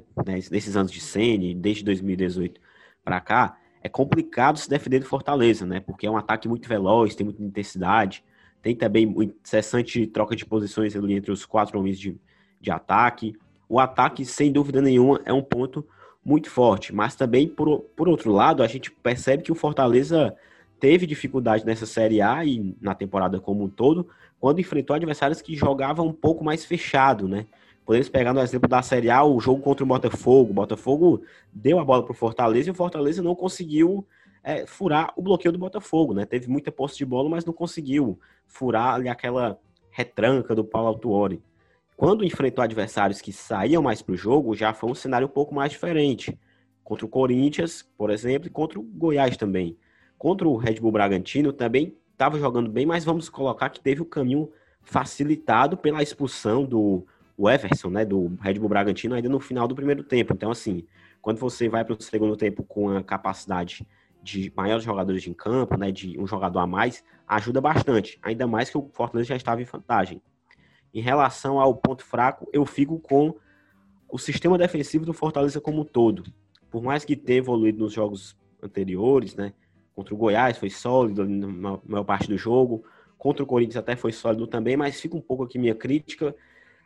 [0.52, 2.60] Nesses anos de Sene, desde 2018
[3.02, 5.80] para cá, é complicado se defender do Fortaleza, né?
[5.80, 8.25] Porque é um ataque muito veloz, tem muita intensidade,
[8.62, 12.17] tem também incessante troca de posições entre os quatro homens de,
[12.60, 13.36] de ataque.
[13.67, 15.86] O ataque, sem dúvida nenhuma, é um ponto
[16.24, 16.93] muito forte.
[16.93, 20.36] Mas também, por, por outro lado, a gente percebe que o Fortaleza
[20.80, 24.08] teve dificuldade nessa Série A e na temporada como um todo,
[24.39, 27.45] quando enfrentou adversários que jogavam um pouco mais fechado, né?
[27.86, 30.52] Podemos pegar no exemplo da Série A o jogo contra o Botafogo.
[30.52, 34.06] O Botafogo deu a bola para o Fortaleza e o Fortaleza não conseguiu
[34.43, 36.25] é, furar o bloqueio do Botafogo, né?
[36.25, 39.60] Teve muita posse de bola, mas não conseguiu furar ali aquela
[39.91, 41.41] retranca do Paulo Autuori.
[41.95, 45.54] Quando enfrentou adversários que saíam mais para o jogo, já foi um cenário um pouco
[45.54, 46.39] mais diferente.
[46.84, 49.78] Contra o Corinthians, por exemplo, e contra o Goiás também.
[50.17, 54.06] Contra o Red Bull Bragantino também estava jogando bem, mas vamos colocar que teve o
[54.06, 54.49] caminho
[54.82, 57.06] facilitado pela expulsão do
[57.38, 60.34] Everson, né, do Red Bull Bragantino, ainda no final do primeiro tempo.
[60.34, 60.86] Então, assim,
[61.21, 63.86] quando você vai para o segundo tempo com a capacidade
[64.21, 68.19] de maiores jogadores em campo, né, de um jogador a mais, ajuda bastante.
[68.21, 70.21] Ainda mais que o Fortaleza já estava em vantagem.
[70.93, 73.36] Em relação ao ponto fraco, eu fico com
[74.10, 76.23] o sistema defensivo do Fortaleza como um todo.
[76.69, 79.53] Por mais que tenha evoluído nos jogos anteriores, né?
[79.95, 82.84] Contra o Goiás foi sólido na maior parte do jogo.
[83.17, 86.36] Contra o Corinthians até foi sólido também, mas fica um pouco aqui minha crítica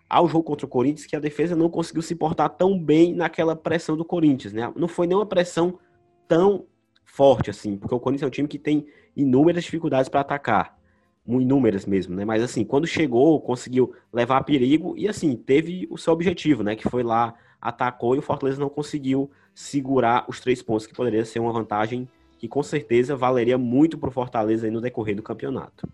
[0.09, 3.55] ao jogo contra o Corinthians, que a defesa não conseguiu se portar tão bem naquela
[3.55, 4.71] pressão do Corinthians, né?
[4.75, 5.79] Não foi nenhuma pressão
[6.27, 6.65] tão
[7.05, 8.85] forte assim, porque o Corinthians é um time que tem
[9.15, 10.77] inúmeras dificuldades para atacar
[11.25, 12.25] inúmeras mesmo, né?
[12.25, 16.75] Mas assim, quando chegou, conseguiu levar perigo e assim, teve o seu objetivo, né?
[16.75, 21.23] Que foi lá atacou e o Fortaleza não conseguiu segurar os três pontos, que poderia
[21.23, 25.87] ser uma vantagem que com certeza valeria muito para o Fortaleza no decorrer do campeonato.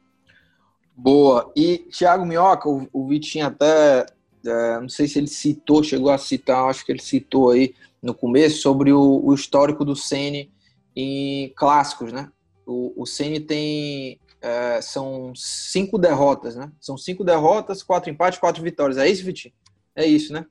[0.95, 1.52] Boa.
[1.56, 4.08] E Thiago Minhoca, o, o Vitinho até,
[4.43, 8.15] é, não sei se ele citou, chegou a citar, acho que ele citou aí no
[8.15, 10.50] começo, sobre o, o histórico do Ceni
[10.95, 12.32] em clássicos, né?
[12.65, 16.71] O, o Ceni tem é, são cinco derrotas, né?
[16.80, 18.97] São cinco derrotas, quatro empates, quatro vitórias.
[18.97, 19.54] É isso, Vitinho?
[19.95, 20.45] É isso, né?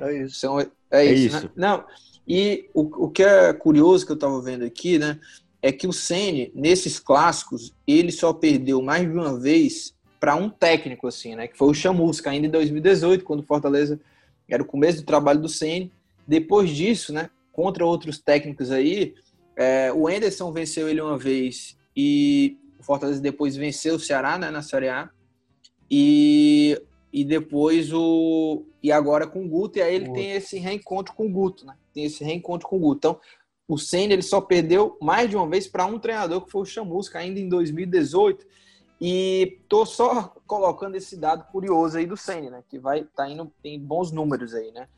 [0.00, 0.36] É isso.
[0.36, 1.52] São, é, é isso, isso, né?
[1.56, 1.84] Não.
[2.26, 5.18] E o, o que é curioso que eu estava vendo aqui, né?
[5.60, 10.48] É que o Ceni nesses clássicos, ele só perdeu mais de uma vez para um
[10.48, 11.48] técnico, assim, né?
[11.48, 14.00] Que foi o Chamusca, ainda em 2018, quando o Fortaleza
[14.48, 15.90] era o começo do trabalho do Ceni.
[16.26, 17.28] Depois disso, né?
[17.52, 19.14] Contra outros técnicos aí,
[19.56, 24.50] é, o Enderson venceu ele uma vez e o Fortaleza depois venceu o Ceará né,
[24.50, 25.10] na Série A.
[25.90, 26.80] E,
[27.12, 28.64] e depois o.
[28.82, 31.76] E agora com o Guto, e aí ele tem esse reencontro com o Guto, né?
[31.92, 32.96] Tem esse reencontro com o Guto.
[32.96, 33.20] Então,
[33.68, 36.66] o Senna ele só perdeu mais de uma vez para um treinador que foi o
[36.66, 38.44] Chamusca, ainda em 2018.
[39.00, 42.64] E tô só colocando esse dado curioso aí do Senna, né?
[42.68, 44.88] Que vai tá indo, tem bons números aí, né?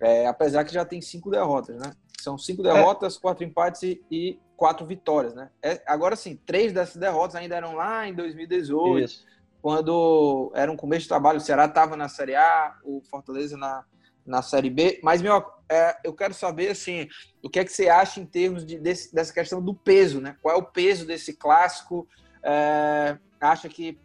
[0.00, 1.92] É, apesar que já tem cinco derrotas, né?
[2.20, 3.20] São cinco derrotas, é.
[3.20, 5.50] quatro empates e, e, quatro vitórias, né?
[5.62, 9.24] É, agora sim, três dessas derrotas ainda eram lá em 2018, Isso.
[9.62, 13.84] quando era um começo de trabalho, o Ceará estava na Série A, o Fortaleza na,
[14.26, 14.98] na Série B.
[15.02, 17.08] Mas, meu, é, eu quero saber, assim,
[17.40, 20.36] o que é que você acha em termos de, desse, dessa questão do peso, né?
[20.42, 22.08] Qual é o peso desse clássico?
[22.42, 23.96] É, acha que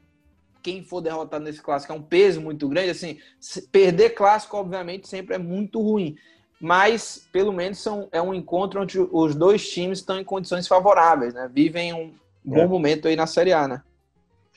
[0.62, 2.92] quem for derrotado nesse clássico é um peso muito grande?
[2.92, 3.20] Assim,
[3.72, 6.16] perder clássico, obviamente, sempre é muito ruim
[6.64, 11.34] mas pelo menos são, é um encontro onde os dois times estão em condições favoráveis,
[11.34, 11.52] né?
[11.54, 12.66] Vivem um bom é.
[12.66, 13.82] momento aí na Série A, né?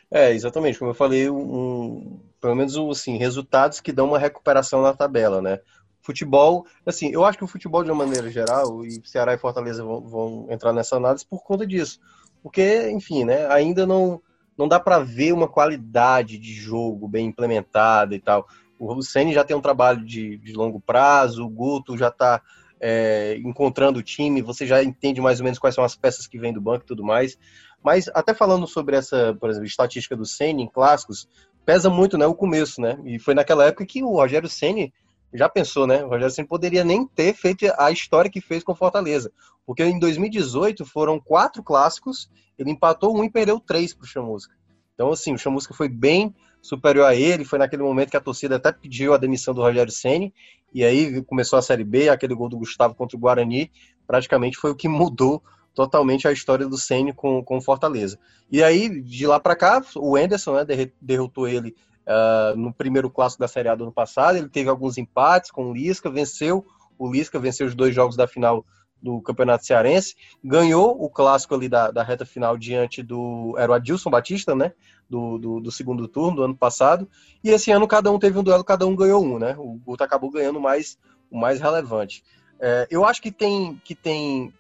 [0.09, 4.95] É, exatamente, como eu falei, um, pelo menos assim, resultados que dão uma recuperação na
[4.95, 5.59] tabela, né?
[6.01, 9.83] Futebol, assim, eu acho que o futebol de uma maneira geral, e Ceará e Fortaleza
[9.83, 11.99] vão, vão entrar nessa análise por conta disso.
[12.41, 14.23] Porque, enfim, né, ainda não,
[14.57, 18.47] não dá para ver uma qualidade de jogo bem implementada e tal.
[18.79, 22.43] O Ceni já tem um trabalho de, de longo prazo, o Guto já está
[22.81, 26.39] é, encontrando o time, você já entende mais ou menos quais são as peças que
[26.39, 27.39] vêm do banco e tudo mais.
[27.83, 31.29] Mas até falando sobre essa, por exemplo, estatística do Ceni em clássicos,
[31.65, 32.99] pesa muito, né, o começo, né?
[33.05, 34.93] E foi naquela época que o Rogério Ceni
[35.33, 36.05] já pensou, né?
[36.05, 39.33] O Rogério Ceni poderia nem ter feito a história que fez com Fortaleza,
[39.67, 44.55] porque em 2018 foram quatro clássicos, ele empatou um e perdeu três para o Chamusca.
[44.95, 46.35] Então, assim, o Chamusca foi bem
[46.67, 47.45] superior a ele.
[47.45, 50.33] Foi naquele momento que a torcida até pediu a demissão do Rogério Ceni
[50.75, 53.71] e aí começou a Série B, aquele gol do Gustavo contra o Guarani,
[54.07, 55.43] praticamente foi o que mudou
[55.75, 58.19] totalmente a história do Ceni com com Fortaleza.
[58.51, 61.75] E aí de lá para cá, o Enderson, né, derrotou ele
[62.07, 64.37] uh, no primeiro clássico da Série A do ano passado.
[64.37, 66.65] Ele teve alguns empates com o Lisca, venceu
[66.99, 68.65] o Lisca, venceu os dois jogos da final
[69.03, 73.55] do Campeonato Cearense, ganhou o clássico ali da, da reta final diante do.
[73.59, 74.73] Era o Adilson Batista, né?
[75.09, 77.09] Do, do, do, segundo turno do ano passado.
[77.45, 79.55] E esse ano cada um teve um duelo, cada um ganhou um, né?
[79.59, 80.99] O Guto acabou ganhando mais,
[81.31, 82.25] o mais relevante.
[82.61, 84.53] É, eu acho que tem, que tem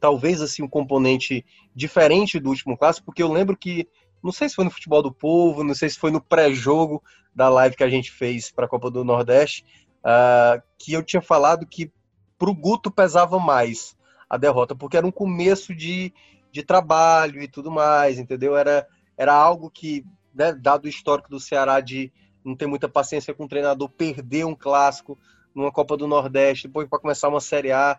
[0.00, 3.88] talvez assim um componente diferente do último clássico, porque eu lembro que
[4.22, 7.02] não sei se foi no futebol do povo, não sei se foi no pré-jogo
[7.34, 9.64] da live que a gente fez para a Copa do Nordeste,
[10.00, 11.92] uh, que eu tinha falado que
[12.38, 13.96] para o Guto pesava mais
[14.28, 16.12] a derrota, porque era um começo de,
[16.50, 18.56] de trabalho e tudo mais, entendeu?
[18.56, 22.12] Era, era algo que, né, dado o histórico do Ceará de
[22.44, 25.18] não ter muita paciência com o treinador, perder um clássico
[25.54, 27.98] numa Copa do Nordeste, depois para começar uma Série A,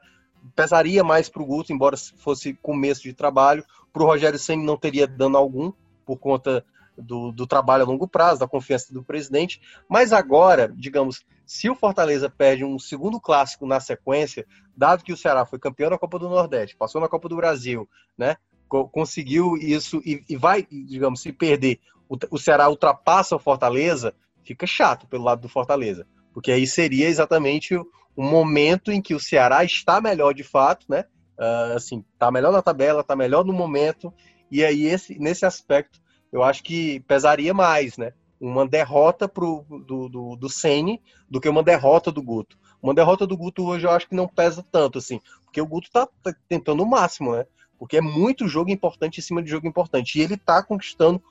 [0.55, 3.65] pesaria mais para o Guto, embora fosse começo de trabalho.
[3.91, 5.71] Para o Rogério Senna não teria dano algum,
[6.05, 6.65] por conta
[6.97, 9.61] do, do trabalho a longo prazo, da confiança do presidente.
[9.89, 15.17] Mas agora, digamos, se o Fortaleza perde um segundo clássico na sequência, dado que o
[15.17, 18.37] Ceará foi campeão da Copa do Nordeste, passou na Copa do Brasil, né?
[18.67, 21.79] Conseguiu isso e, e vai, digamos, se perder,
[22.09, 26.07] o, o Ceará ultrapassa o Fortaleza, fica chato pelo lado do Fortaleza.
[26.33, 30.85] Porque aí seria exatamente o, o momento em que o Ceará está melhor de fato,
[30.89, 31.05] né?
[31.37, 34.13] Uh, assim, tá melhor na tabela, tá melhor no momento,
[34.49, 35.99] e aí esse, nesse aspecto
[36.31, 38.13] eu acho que pesaria mais, né?
[38.39, 42.57] Uma derrota pro, do, do, do Sene do que uma derrota do Guto.
[42.81, 45.89] Uma derrota do Guto hoje eu acho que não pesa tanto, assim, porque o Guto
[45.89, 47.45] tá, tá tentando o máximo, né?
[47.79, 50.17] Porque é muito jogo importante em cima de jogo importante.
[50.17, 51.21] E ele tá conquistando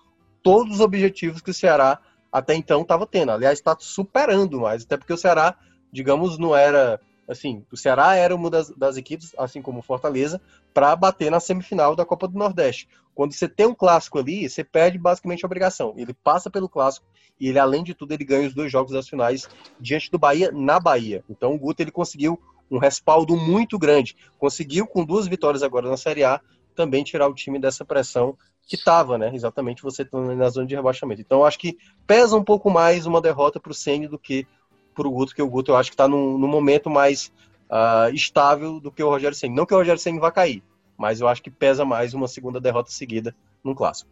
[0.42, 1.98] todos os objetivos que o Ceará
[2.30, 3.32] até então estava tendo.
[3.32, 5.56] Aliás, está superando mais, até porque o Ceará,
[5.92, 10.40] digamos, não era assim, o Ceará era uma das, das equipes, assim como o Fortaleza,
[10.72, 12.88] para bater na semifinal da Copa do Nordeste.
[13.14, 15.94] Quando você tem um clássico ali, você perde basicamente a obrigação.
[15.96, 17.06] Ele passa pelo clássico
[17.38, 19.48] e ele, além de tudo, ele ganha os dois jogos das finais
[19.80, 21.24] diante do Bahia na Bahia.
[21.28, 22.40] Então o Guto ele conseguiu
[22.70, 24.16] um respaldo muito grande.
[24.38, 26.40] Conseguiu, com duas vitórias agora na Série A,
[26.74, 28.36] também tirar o time dessa pressão
[28.66, 29.30] que estava, né?
[29.34, 31.20] Exatamente você na zona de rebaixamento.
[31.20, 34.46] Então acho que pesa um pouco mais uma derrota para o Ceni do que
[34.94, 37.32] para o Guto, que o Guto eu acho que está num, momento mais
[37.68, 39.54] uh, estável do que o Rogério Ceni.
[39.54, 40.62] Não que o Rogério Ceni vá cair,
[40.96, 44.10] mas eu acho que pesa mais uma segunda derrota seguida num clássico.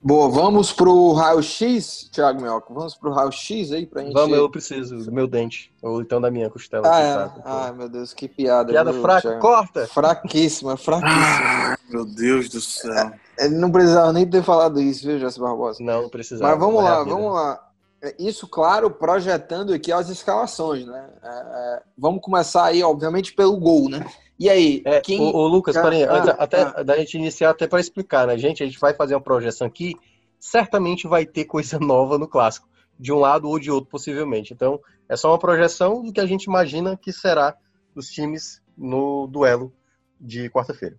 [0.00, 2.72] Boa, vamos pro raio-x, Thiago Melco.
[2.72, 4.12] Vamos pro raio-x aí pra gente.
[4.12, 6.88] Vamos, eu preciso do meu dente, ou então da minha costela.
[6.88, 7.14] Ah, é.
[7.14, 8.70] Tá, Ai, meu Deus, que piada.
[8.70, 9.40] Piada viu, fraca, Thiago?
[9.40, 9.88] corta!
[9.88, 11.74] Fraquíssima, fraquíssima.
[11.74, 13.10] Ah, meu Deus do céu.
[13.36, 15.82] Ele não precisava nem ter falado isso, viu, José Barbosa?
[15.82, 16.52] Não, não precisava.
[16.52, 17.60] Mas vamos lá, vamos lá.
[18.00, 21.10] É, isso, claro, projetando aqui as escalações, né?
[21.20, 24.06] É, é, vamos começar aí, obviamente, pelo gol, né?
[24.38, 25.20] E aí, é, quem...
[25.20, 26.82] o, o Lucas, ah, peraí, ah, até ah.
[26.82, 28.62] da gente iniciar, até para explicar, né, gente?
[28.62, 29.96] A gente vai fazer uma projeção aqui,
[30.38, 32.68] certamente vai ter coisa nova no clássico,
[32.98, 34.52] de um lado ou de outro, possivelmente.
[34.52, 37.56] Então, é só uma projeção do que a gente imagina que será
[37.94, 39.72] os times no duelo
[40.20, 40.96] de quarta-feira.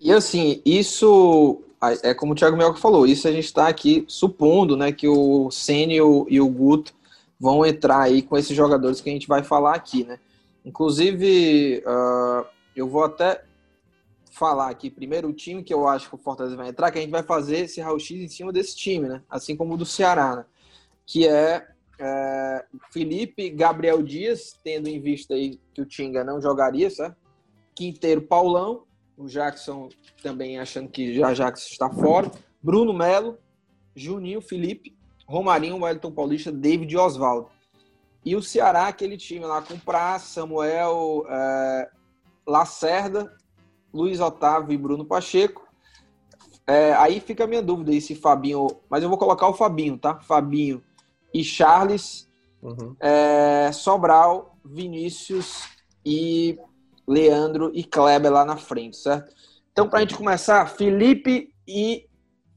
[0.00, 1.62] E assim, isso
[2.02, 5.50] é como o Thiago Melco falou, isso a gente está aqui supondo né, que o
[5.50, 6.92] Senna e o, e o Guto
[7.38, 10.18] vão entrar aí com esses jogadores que a gente vai falar aqui, né?
[10.64, 12.46] Inclusive, uh,
[12.76, 13.44] eu vou até
[14.30, 17.00] falar aqui primeiro o time que eu acho que o Fortaleza vai entrar, que a
[17.00, 19.22] gente vai fazer esse raio-x em cima desse time, né?
[19.28, 20.44] Assim como o do Ceará, né?
[21.04, 21.66] Que é,
[21.98, 27.16] é, Felipe Gabriel Dias, tendo em vista aí que o Tinga não jogaria, certo?
[27.74, 28.84] Quinteiro Paulão,
[29.16, 29.88] o Jackson
[30.22, 32.30] também achando que já Jackson está fora,
[32.62, 33.38] Bruno Melo,
[33.94, 34.96] Juninho Felipe,
[35.26, 37.48] Romarinho, Wellington Paulista, David Oswaldo.
[38.24, 41.90] E o Ceará, aquele time lá com Praça, Samuel, é,
[42.46, 43.34] Lacerda,
[43.92, 45.66] Luiz Otávio e Bruno Pacheco.
[46.66, 48.66] É, aí fica a minha dúvida aí se Fabinho.
[48.88, 50.20] Mas eu vou colocar o Fabinho, tá?
[50.20, 50.82] Fabinho
[51.32, 52.28] e Charles,
[52.62, 52.94] uhum.
[53.00, 55.64] é, Sobral, Vinícius
[56.04, 56.58] e
[57.06, 59.34] Leandro e Kleber lá na frente, certo?
[59.72, 62.06] Então, para a gente começar, Felipe e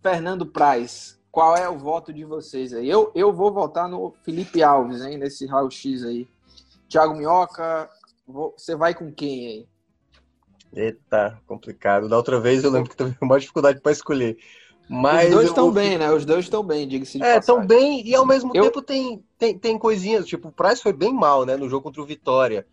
[0.01, 2.87] Fernando Praz qual é o voto de vocês aí?
[2.87, 6.27] Eu, eu vou votar no Felipe Alves, hein, nesse raio-x aí.
[6.87, 7.89] Thiago Minhoca,
[8.27, 9.67] vou, você vai com quem aí?
[10.71, 12.07] Eita, complicado.
[12.07, 14.37] Da outra vez eu lembro que teve uma dificuldade para escolher.
[14.87, 16.11] Mas Os dois estão bem, né?
[16.11, 18.65] Os dois estão bem, diga-se de É, estão bem e ao mesmo eu...
[18.65, 20.27] tempo tem, tem, tem coisinhas.
[20.27, 21.57] Tipo, o Price foi bem mal, né?
[21.57, 22.67] No jogo contra o Vitória.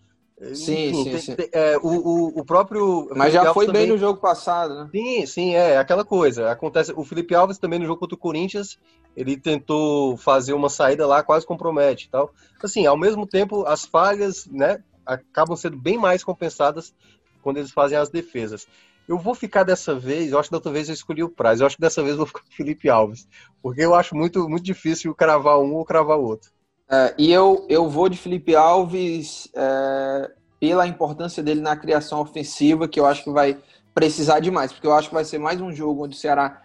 [0.55, 1.35] Sim, Enfim, sim, tem, sim.
[1.37, 3.11] Tem, é, o, o, próprio.
[3.15, 4.89] Mas já foi bem no jogo passado, né?
[4.91, 6.51] Sim, sim, é aquela coisa.
[6.51, 6.93] Acontece.
[6.97, 8.79] O Felipe Alves também no jogo contra o Corinthians,
[9.15, 12.33] ele tentou fazer uma saída lá, quase compromete tal.
[12.63, 16.95] Assim, ao mesmo tempo, as falhas, né, acabam sendo bem mais compensadas
[17.43, 18.67] quando eles fazem as defesas.
[19.07, 21.61] Eu vou ficar dessa vez, eu acho que da outra vez eu escolhi o Praz,
[21.61, 23.27] eu acho que dessa vez eu vou ficar com o Felipe Alves,
[23.61, 26.51] porque eu acho muito, muito difícil cravar um ou cravar o outro.
[26.91, 32.89] É, e eu, eu vou de Felipe Alves é, pela importância dele na criação ofensiva,
[32.89, 33.57] que eu acho que vai
[33.95, 36.63] precisar demais, porque eu acho que vai ser mais um jogo onde o Ceará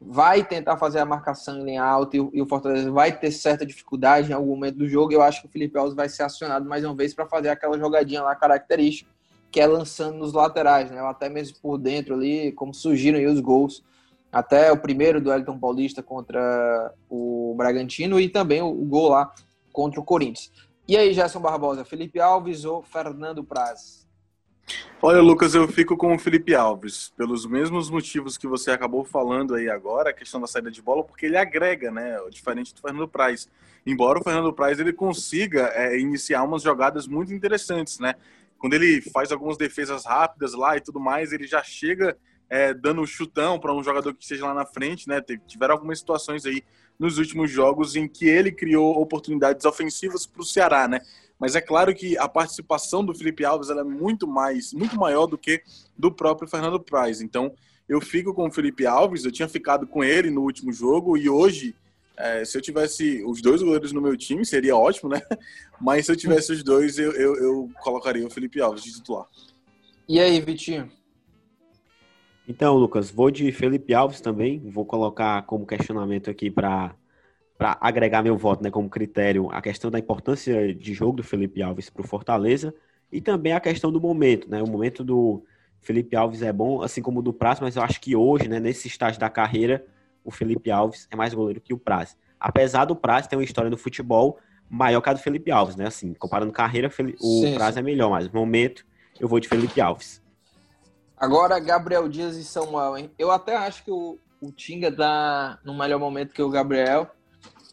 [0.00, 3.64] vai tentar fazer a marcação em linha alta e, e o Fortaleza vai ter certa
[3.64, 5.12] dificuldade em algum momento do jogo.
[5.12, 7.78] Eu acho que o Felipe Alves vai ser acionado mais uma vez para fazer aquela
[7.78, 9.10] jogadinha lá característica,
[9.50, 11.00] que é lançando nos laterais, né?
[11.02, 13.84] até mesmo por dentro ali, como surgiram os gols.
[14.30, 19.32] Até o primeiro do Elton Paulista contra o Bragantino e também o gol lá
[19.78, 20.50] contra o Corinthians.
[20.88, 24.04] E aí, Gerson Barbosa, Felipe Alves ou Fernando Praz?
[25.00, 29.54] Olha, Lucas, eu fico com o Felipe Alves, pelos mesmos motivos que você acabou falando
[29.54, 33.06] aí agora, a questão da saída de bola, porque ele agrega, né, diferente do Fernando
[33.06, 33.48] Praz.
[33.86, 38.16] Embora o Fernando Praz ele consiga é, iniciar umas jogadas muito interessantes, né?
[38.58, 42.18] Quando ele faz algumas defesas rápidas lá e tudo mais, ele já chega
[42.50, 45.22] é, dando um chutão para um jogador que esteja lá na frente, né?
[45.46, 46.64] Tiveram algumas situações aí
[46.98, 51.00] nos últimos jogos em que ele criou oportunidades ofensivas para o Ceará, né?
[51.38, 55.38] Mas é claro que a participação do Felipe Alves é muito mais, muito maior do
[55.38, 55.62] que
[55.96, 57.20] do próprio Fernando Praz.
[57.20, 57.54] Então,
[57.88, 59.24] eu fico com o Felipe Alves.
[59.24, 61.76] Eu tinha ficado com ele no último jogo e hoje,
[62.16, 65.22] é, se eu tivesse os dois goleiros no meu time, seria ótimo, né?
[65.80, 69.26] Mas se eu tivesse os dois, eu, eu, eu colocaria o Felipe Alves de titular.
[70.08, 70.90] E aí, Vitinho?
[72.48, 74.58] Então, Lucas, vou de Felipe Alves também.
[74.70, 76.94] Vou colocar como questionamento aqui para
[77.58, 81.60] para agregar meu voto, né, como critério, a questão da importância de jogo do Felipe
[81.60, 82.72] Alves para o Fortaleza
[83.10, 84.62] e também a questão do momento, né?
[84.62, 85.42] O momento do
[85.80, 88.60] Felipe Alves é bom, assim como o do Praz, mas eu acho que hoje, né,
[88.60, 89.84] nesse estágio da carreira,
[90.24, 92.16] o Felipe Alves é mais goleiro que o Praz.
[92.38, 94.38] Apesar do Praz ter uma história no futebol
[94.70, 95.86] maior que a do Felipe Alves, né?
[95.88, 96.88] Assim, comparando carreira,
[97.20, 98.86] o Praz é melhor, mas no momento
[99.18, 100.22] eu vou de Felipe Alves.
[101.20, 103.10] Agora, Gabriel Dias e Samuel, hein?
[103.18, 107.10] Eu até acho que o, o Tinga tá no melhor momento que o Gabriel.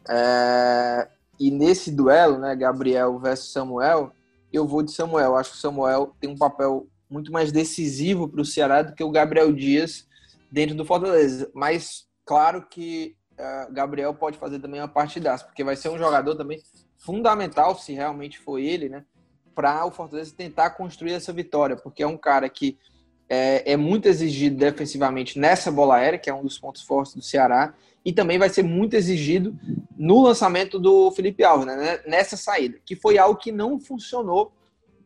[0.09, 1.07] É...
[1.39, 4.11] E nesse duelo, né, Gabriel versus Samuel,
[4.51, 5.35] eu vou de Samuel.
[5.35, 9.03] Acho que o Samuel tem um papel muito mais decisivo para o Ceará do que
[9.03, 10.07] o Gabriel Dias
[10.51, 11.51] dentro do Fortaleza.
[11.53, 16.35] Mas claro que uh, Gabriel pode fazer também uma partidaça, porque vai ser um jogador
[16.35, 16.61] também
[16.97, 19.05] fundamental, se realmente for ele, né,
[19.53, 22.79] para o Fortaleza tentar construir essa vitória, porque é um cara que
[23.27, 27.21] é, é, muito exigido defensivamente nessa bola aérea, que é um dos pontos fortes do
[27.21, 27.73] Ceará,
[28.03, 29.57] e também vai ser muito exigido
[29.97, 34.51] no lançamento do Felipe Alves, né, nessa saída, que foi algo que não funcionou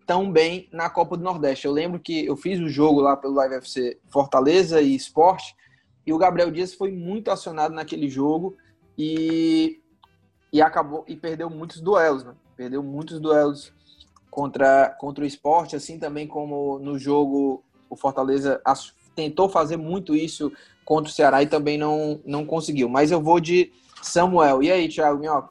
[0.05, 1.65] tão bem na Copa do Nordeste.
[1.65, 5.55] Eu lembro que eu fiz o jogo lá pelo Live FC Fortaleza e Esporte,
[6.05, 8.57] e o Gabriel Dias foi muito acionado naquele jogo
[8.97, 9.79] e,
[10.51, 12.33] e acabou e perdeu muitos duelos, né?
[12.57, 13.71] Perdeu muitos duelos
[14.29, 18.61] contra, contra o esporte, assim também como no jogo o Fortaleza
[19.15, 20.51] tentou fazer muito isso
[20.85, 22.89] contra o Ceará e também não, não conseguiu.
[22.89, 23.71] Mas eu vou de
[24.01, 24.63] Samuel.
[24.63, 25.49] E aí, Thiago Minhoca?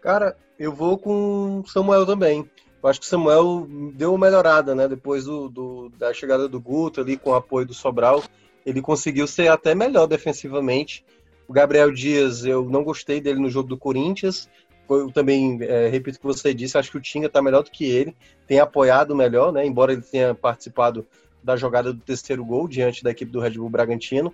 [0.00, 2.48] Cara, eu vou com Samuel também.
[2.82, 4.86] Eu acho que Samuel deu uma melhorada, né?
[4.86, 8.22] Depois do, do, da chegada do Guto ali com o apoio do Sobral,
[8.66, 11.04] ele conseguiu ser até melhor defensivamente.
[11.48, 14.48] O Gabriel Dias, eu não gostei dele no jogo do Corinthians.
[14.88, 17.70] Eu também é, repito o que você disse, acho que o Tinga está melhor do
[17.70, 18.14] que ele,
[18.46, 19.66] tem apoiado melhor, né?
[19.66, 21.06] Embora ele tenha participado
[21.42, 24.32] da jogada do terceiro gol diante da equipe do Red Bull Bragantino.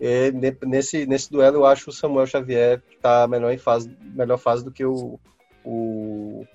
[0.00, 0.32] É,
[0.64, 4.70] nesse, nesse duelo, eu acho o Samuel Xavier está melhor em fase, melhor fase do
[4.70, 5.18] que o,
[5.64, 6.46] o,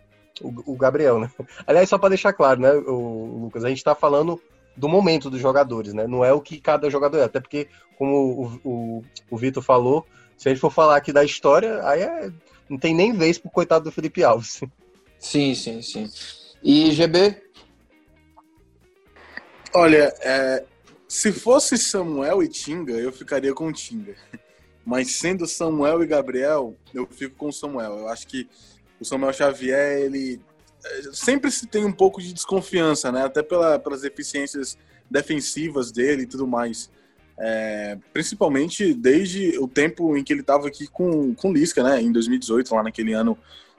[0.42, 1.30] o, o Gabriel, né?
[1.66, 4.42] Aliás, só para deixar claro, né, o, Lucas, a gente está falando
[4.76, 6.06] do momento dos jogadores, né?
[6.08, 7.24] Não é o que cada jogador é.
[7.24, 7.68] Até porque,
[7.98, 10.06] como o, o, o Vitor falou,
[10.38, 12.32] se a gente for falar aqui da história, aí é,
[12.70, 14.62] não tem nem vez pro coitado do Felipe Alves.
[15.20, 16.10] Sim, sim, sim.
[16.64, 17.42] E GB?
[19.74, 20.66] Olha, é,
[21.08, 24.16] se fosse Samuel e Tinga, eu ficaria com Tinga.
[24.86, 28.00] Mas sendo Samuel e Gabriel, eu fico com Samuel.
[28.00, 28.48] Eu acho que
[29.00, 30.42] o Samuel Xavier, ele
[30.84, 33.26] é, sempre se tem um pouco de desconfiança, né?
[33.26, 34.78] Até pela, pelas eficiências
[35.10, 36.90] defensivas dele e tudo mais.
[37.40, 42.02] É, principalmente desde o tempo em que ele estava aqui com, com Lisca, né?
[42.02, 43.38] Em 2018, lá naquele ano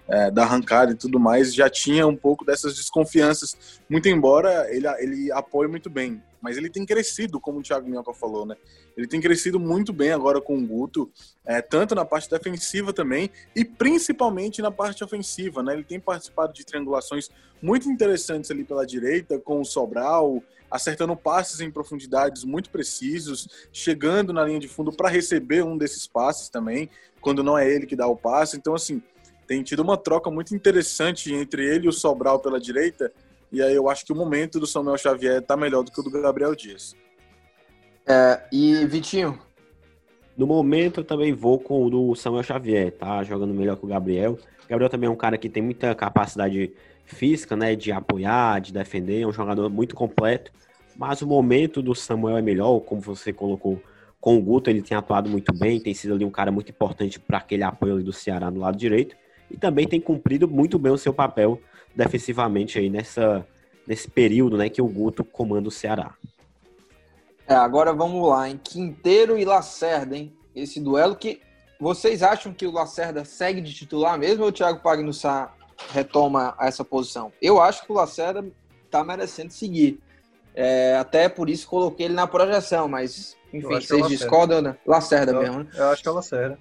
[0.08, 3.80] é, da arrancada e tudo mais, já tinha um pouco dessas desconfianças.
[3.88, 8.12] Muito embora ele, ele apoie muito bem mas ele tem crescido, como o Thiago Minhoca
[8.14, 8.56] falou, né?
[8.96, 11.10] Ele tem crescido muito bem agora com o Guto,
[11.44, 15.74] é, tanto na parte defensiva também, e principalmente na parte ofensiva, né?
[15.74, 17.30] Ele tem participado de triangulações
[17.60, 24.32] muito interessantes ali pela direita, com o Sobral, acertando passes em profundidades muito precisos, chegando
[24.32, 26.88] na linha de fundo para receber um desses passes também,
[27.20, 28.56] quando não é ele que dá o passe.
[28.56, 29.02] Então, assim,
[29.46, 33.12] tem tido uma troca muito interessante entre ele e o Sobral pela direita,
[33.50, 36.02] e aí eu acho que o momento do Samuel Xavier tá melhor do que o
[36.02, 36.94] do Gabriel Dias.
[38.06, 39.38] É, e Vitinho?
[40.36, 43.88] No momento eu também vou com o do Samuel Xavier, tá jogando melhor que o
[43.88, 44.38] Gabriel.
[44.64, 46.72] O Gabriel também é um cara que tem muita capacidade
[47.08, 50.52] física, né, de apoiar, de defender, é um jogador muito completo.
[50.96, 53.80] Mas o momento do Samuel é melhor, como você colocou
[54.20, 57.20] com o Guto, ele tem atuado muito bem, tem sido ali um cara muito importante
[57.20, 59.16] para aquele apoio do Ceará no lado direito
[59.50, 61.60] e também tem cumprido muito bem o seu papel
[61.94, 63.46] defensivamente aí nessa,
[63.86, 66.14] nesse período né, que o Guto comanda o Ceará.
[67.46, 70.32] É, agora vamos lá, em Quinteiro e Lacerda, hein?
[70.54, 71.40] Esse duelo que
[71.80, 75.54] vocês acham que o Lacerda segue de titular mesmo ou o Thiago Pagnussá
[75.90, 77.32] retoma essa posição?
[77.40, 78.44] Eu acho que o Lacerda
[78.90, 80.00] tá merecendo seguir.
[80.54, 84.76] É, até por isso coloquei ele na projeção, mas enfim, é vocês é discordam, né?
[84.86, 85.70] Lacerda eu, mesmo, né?
[85.74, 86.58] Eu acho que é o Lacerda.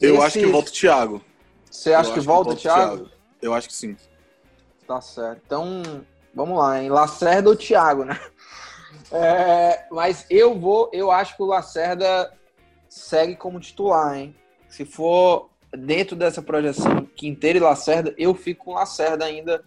[0.00, 0.24] Eu Esse...
[0.24, 1.24] acho que volta o Thiago.
[1.70, 2.96] Você acha que volta, que volta o Thiago?
[2.96, 3.10] Thiago?
[3.40, 3.96] Eu acho que sim.
[4.86, 5.42] Tá certo.
[5.44, 5.82] Então,
[6.34, 6.88] vamos lá, hein?
[6.88, 8.18] Lacerda ou Thiago, né?
[9.10, 12.32] É, mas eu vou, eu acho que o Lacerda
[12.88, 14.36] segue como titular, hein?
[14.68, 19.62] Se for dentro dessa projeção Quinteiro e Lacerda, eu fico com Lacerda ainda.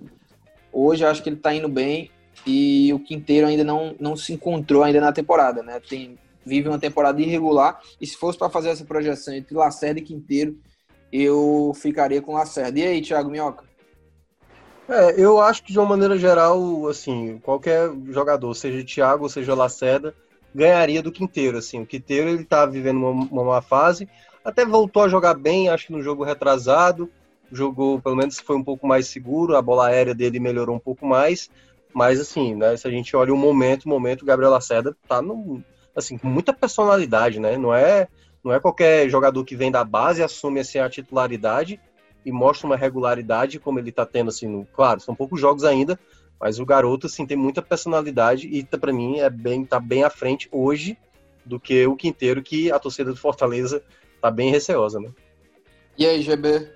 [0.72, 2.10] Hoje eu acho que ele tá indo bem
[2.46, 5.80] e o Quinteiro ainda não, não se encontrou ainda na temporada, né?
[5.80, 10.04] Tem, vive uma temporada irregular e se fosse para fazer essa projeção entre Lacerda e
[10.04, 10.58] Quinteiro,
[11.12, 12.80] eu ficaria com Lacerda.
[12.80, 13.66] E aí, Thiago Minhoca?
[14.88, 19.54] É, eu acho que de uma maneira geral, assim, qualquer jogador, seja Thiago ou seja
[19.54, 20.16] Lacerda,
[20.54, 21.82] ganharia do Quinteiro, assim.
[21.82, 24.10] O Quinteiro, ele tá vivendo uma, uma má fase,
[24.44, 27.10] até voltou a jogar bem, acho que no jogo retrasado,
[27.52, 31.06] jogou, pelo menos foi um pouco mais seguro, a bola aérea dele melhorou um pouco
[31.06, 31.50] mais,
[31.94, 35.22] mas assim, né, se a gente olha o momento, o momento, o Gabriel Lacerda tá
[35.22, 35.64] no,
[35.96, 38.08] assim, com muita personalidade, né, não é,
[38.44, 41.80] não é qualquer jogador que vem da base assume assim a titularidade,
[42.26, 46.00] e mostra uma regularidade como ele está tendo, assim, no, claro, são poucos jogos ainda,
[46.40, 50.10] Mas o garoto, assim, tem muita personalidade e para mim é bem, tá bem à
[50.10, 50.98] frente hoje
[51.46, 53.84] do que o Quinteiro, que a torcida do Fortaleza
[54.22, 55.10] tá bem receosa, né?
[55.98, 56.70] E aí, GB?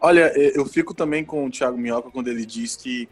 [0.00, 3.08] Olha, eu fico também com o Thiago Minhoca quando ele diz que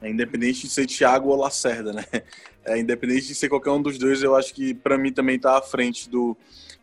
[0.00, 2.04] é independente de ser Thiago ou Lacerda, né?
[2.62, 5.56] É, independente de ser qualquer um dos dois, eu acho que para mim também tá
[5.56, 6.36] à frente do,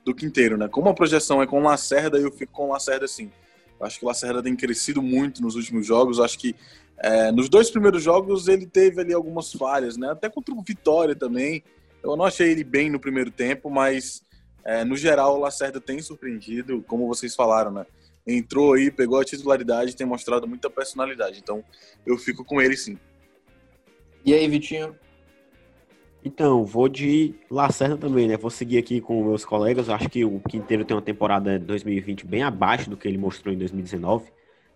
[0.03, 0.68] do Quinteiro, né?
[0.68, 3.32] Como a projeção é com Lacerda, eu fico com Lacerda sim.
[3.80, 6.18] Eu acho que o Lacerda tem crescido muito nos últimos jogos.
[6.18, 6.55] Eu acho que
[6.97, 10.09] é, nos dois primeiros jogos ele teve ali algumas falhas, né?
[10.09, 11.63] Até contra o Vitória também.
[12.01, 14.24] Eu não achei ele bem no primeiro tempo, mas
[14.68, 17.86] é, no geral o Lacerda tem surpreendido, como vocês falaram, né?
[18.28, 21.39] Entrou aí, pegou a titularidade, tem mostrado muita personalidade.
[21.39, 21.63] Então
[22.05, 22.99] eu fico com ele sim.
[24.26, 24.93] E aí, Vitinho?
[26.22, 28.36] Então, vou de Lacerda também, né?
[28.36, 29.88] Vou seguir aqui com meus colegas.
[29.88, 33.57] Acho que o Quinteiro tem uma temporada 2020 bem abaixo do que ele mostrou em
[33.57, 34.30] 2019.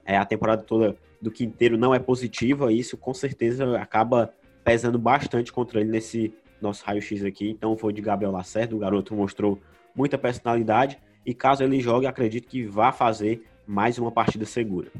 [0.06, 4.34] É, a temporada toda do Quinteiro não é positiva, e isso com certeza acaba
[4.64, 7.50] pesando bastante contra ele nesse nosso raio-x aqui.
[7.50, 8.74] Então, vou de Gabriel Lacerda.
[8.74, 9.60] O garoto mostrou
[9.96, 14.92] muita personalidade e caso ele jogue, acredito que vá fazer mais uma partida segura.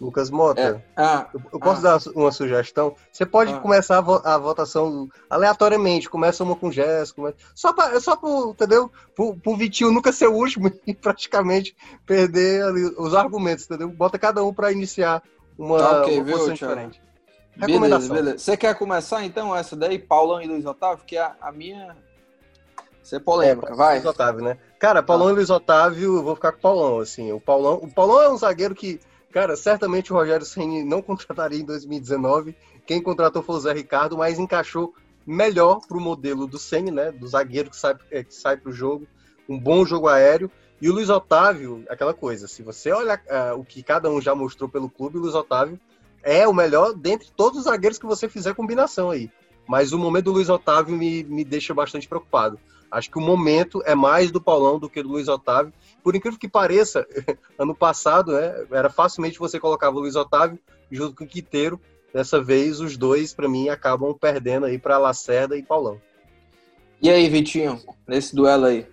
[0.00, 0.80] Lucas Mota, é.
[0.96, 2.94] ah, eu posso ah, dar uma sugestão?
[3.10, 8.50] Você pode ah, começar a, votação aleatoriamente, começa uma com Jéssica, só para, só pro,
[8.50, 8.90] entendeu?
[9.14, 13.88] Pro, pro Vitinho nunca ser o último e praticamente perder ali, os argumentos, entendeu?
[13.88, 15.20] Bota cada um para iniciar
[15.58, 17.02] uma, tá okay, uma viu, diferente.
[17.56, 18.38] Beleza, beleza.
[18.38, 21.04] Você quer começar então essa daí, Paulão e Luiz Otávio?
[21.04, 21.96] Que é a minha
[23.08, 23.94] ser é polêmica, é, vai.
[23.94, 24.58] Luiz Otávio, né?
[24.78, 25.30] Cara, Paulão ah.
[25.30, 27.32] e Luiz Otávio, vou ficar com o Paulão, assim.
[27.32, 29.00] O Paulão, o Paulão é um zagueiro que,
[29.32, 32.54] cara, certamente o Rogério Ceni não contrataria em 2019.
[32.86, 34.94] Quem contratou foi o Zé Ricardo, mas encaixou
[35.26, 37.10] melhor pro modelo do Ceni, né?
[37.10, 39.06] Do zagueiro que sai, é, que sai pro jogo,
[39.48, 40.50] um bom jogo aéreo.
[40.80, 44.34] E o Luiz Otávio, aquela coisa, se você olha uh, o que cada um já
[44.34, 45.80] mostrou pelo clube, o Luiz Otávio
[46.22, 49.30] é o melhor dentre todos os zagueiros que você fizer combinação aí.
[49.66, 52.58] Mas o momento do Luiz Otávio me, me deixa bastante preocupado.
[52.90, 55.72] Acho que o momento é mais do Paulão do que do Luiz Otávio.
[56.02, 57.06] Por incrível que pareça,
[57.58, 60.58] ano passado, né, era facilmente você colocava o Luiz Otávio
[60.90, 61.80] junto com o Quiteiro.
[62.12, 66.00] Dessa vez, os dois, para mim, acabam perdendo aí para Lacerda e Paulão.
[67.02, 68.86] E aí, Vitinho, nesse duelo aí?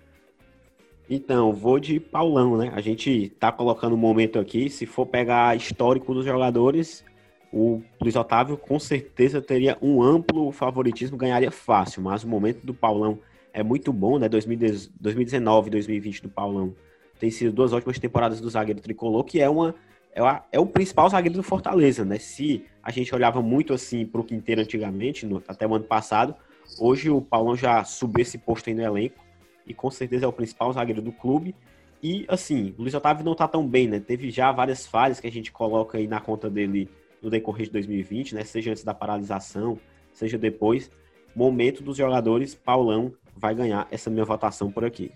[1.08, 2.72] Então, vou de Paulão, né?
[2.74, 4.68] A gente tá colocando um momento aqui.
[4.68, 7.04] Se for pegar histórico dos jogadores,
[7.52, 12.02] o Luiz Otávio com certeza teria um amplo favoritismo, ganharia fácil.
[12.02, 13.18] Mas o momento do Paulão
[13.56, 14.28] é muito bom, né?
[14.28, 16.74] 2019 e 2020 do Paulão
[17.18, 19.74] tem sido duas ótimas temporadas do zagueiro tricolor, que é uma
[20.14, 20.20] é,
[20.52, 22.18] é o principal zagueiro do Fortaleza, né?
[22.18, 26.34] Se a gente olhava muito assim para o Quinteiro antigamente, no, até o ano passado,
[26.78, 29.24] hoje o Paulão já subiu esse posto aí no elenco
[29.66, 31.54] e com certeza é o principal zagueiro do clube.
[32.02, 33.98] E assim, o Luiz Otávio não tá tão bem, né?
[34.00, 36.90] Teve já várias falhas que a gente coloca aí na conta dele
[37.22, 38.44] no decorrer de 2020, né?
[38.44, 39.78] Seja antes da paralisação,
[40.12, 40.90] seja depois.
[41.34, 45.12] Momento dos jogadores, Paulão vai ganhar essa minha votação por aqui.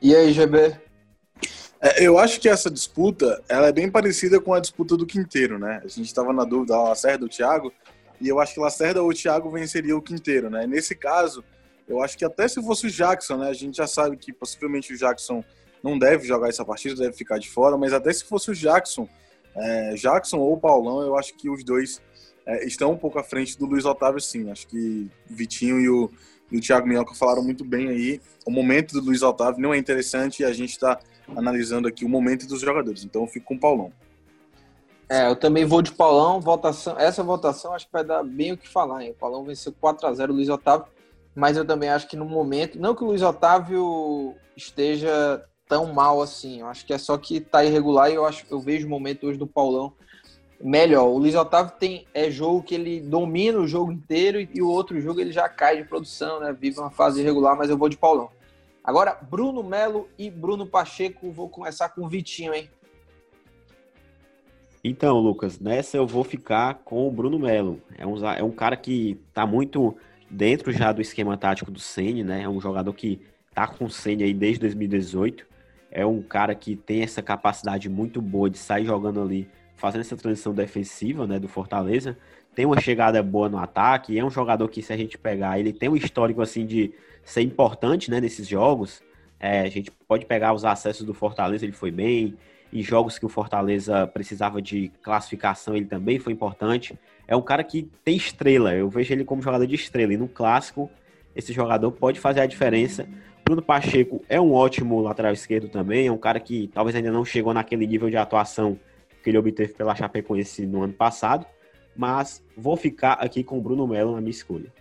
[0.00, 0.78] E aí, GB?
[1.80, 5.58] É, eu acho que essa disputa ela é bem parecida com a disputa do Quinteiro,
[5.58, 5.80] né?
[5.82, 7.72] A gente estava na dúvida, a Lacerda ou o Thiago,
[8.20, 10.66] e eu acho que Lacerda ou o Thiago venceria o Quinteiro, né?
[10.66, 11.42] Nesse caso,
[11.88, 13.48] eu acho que até se fosse o Jackson, né?
[13.48, 15.42] A gente já sabe que possivelmente o Jackson
[15.82, 19.08] não deve jogar essa partida, deve ficar de fora, mas até se fosse o Jackson,
[19.56, 22.02] é, Jackson ou Paulão, eu acho que os dois
[22.46, 24.50] é, estão um pouco à frente do Luiz Otávio, sim.
[24.50, 26.10] Acho que Vitinho e o,
[26.50, 28.20] e o Thiago Minhoca falaram muito bem aí.
[28.46, 30.98] O momento do Luiz Otávio não é interessante e a gente está
[31.36, 33.04] analisando aqui o momento dos jogadores.
[33.04, 33.92] Então eu fico com o Paulão.
[35.08, 36.40] É, eu também vou de Paulão.
[36.40, 39.04] Votação, essa votação acho que vai dar bem o que falar.
[39.04, 39.10] Hein?
[39.10, 40.86] O Paulão venceu 4 a 0 o Luiz Otávio,
[41.34, 46.20] mas eu também acho que no momento, não que o Luiz Otávio esteja tão mal
[46.20, 46.60] assim.
[46.60, 49.26] Eu acho que é só que tá irregular e eu acho eu vejo o momento
[49.26, 49.92] hoje do Paulão
[50.62, 51.08] melhor.
[51.08, 54.68] O Luiz Otávio tem é jogo que ele domina o jogo inteiro e, e, o
[54.68, 56.52] outro jogo ele já cai de produção, né?
[56.52, 58.30] Vive uma fase irregular, mas eu vou de Paulão.
[58.82, 62.68] Agora, Bruno Melo e Bruno Pacheco, vou começar com o Vitinho, hein?
[64.82, 67.82] Então, Lucas, nessa eu vou ficar com o Bruno Melo.
[67.98, 69.94] É um, é um cara que tá muito
[70.30, 72.42] dentro já do esquema tático do Ceni, né?
[72.42, 73.20] É um jogador que
[73.54, 75.46] tá com o Ceni aí desde 2018.
[75.90, 79.50] É um cara que tem essa capacidade muito boa de sair jogando ali
[79.80, 82.16] fazendo essa transição defensiva né, do Fortaleza.
[82.54, 85.72] Tem uma chegada boa no ataque, é um jogador que, se a gente pegar, ele
[85.72, 86.92] tem um histórico assim de
[87.24, 89.02] ser importante né, nesses jogos.
[89.38, 92.36] É, a gente pode pegar os acessos do Fortaleza, ele foi bem.
[92.72, 96.96] Em jogos que o Fortaleza precisava de classificação, ele também foi importante.
[97.26, 100.12] É um cara que tem estrela, eu vejo ele como jogador de estrela.
[100.12, 100.88] E no clássico,
[101.34, 103.08] esse jogador pode fazer a diferença.
[103.44, 107.24] Bruno Pacheco é um ótimo lateral esquerdo também, é um cara que talvez ainda não
[107.24, 108.78] chegou naquele nível de atuação
[109.22, 111.46] que ele obteve pela Chapecoense no ano passado,
[111.96, 114.72] mas vou ficar aqui com o Bruno Melo na minha escolha.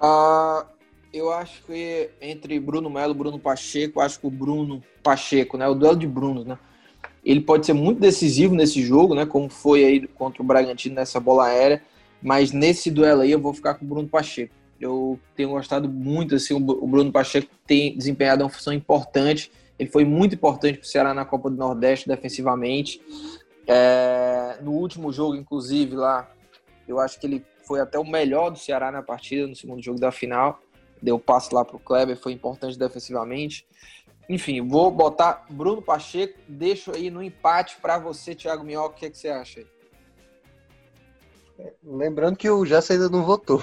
[0.00, 0.66] Uh,
[1.12, 5.66] eu acho que entre Bruno Melo e Bruno Pacheco, acho que o Bruno Pacheco, né,
[5.68, 6.58] o duelo de Bruno, né,
[7.24, 11.20] ele pode ser muito decisivo nesse jogo, né, como foi aí contra o Bragantino nessa
[11.20, 11.82] bola aérea,
[12.20, 14.52] mas nesse duelo aí eu vou ficar com o Bruno Pacheco.
[14.80, 20.04] Eu tenho gostado muito, assim, o Bruno Pacheco tem desempenhado uma função importante, ele foi
[20.04, 23.00] muito importante para o Ceará na Copa do Nordeste defensivamente.
[23.66, 26.30] É, no último jogo, inclusive, lá,
[26.86, 29.98] eu acho que ele foi até o melhor do Ceará na partida, no segundo jogo
[29.98, 30.60] da final.
[31.02, 33.66] Deu passe lá para o Kleber, foi importante defensivamente.
[34.28, 39.06] Enfim, vou botar Bruno Pacheco, deixo aí no empate para você, Thiago Minhoca, o que,
[39.06, 39.66] é que você acha aí?
[41.84, 43.62] Lembrando que o Jess ainda não votou.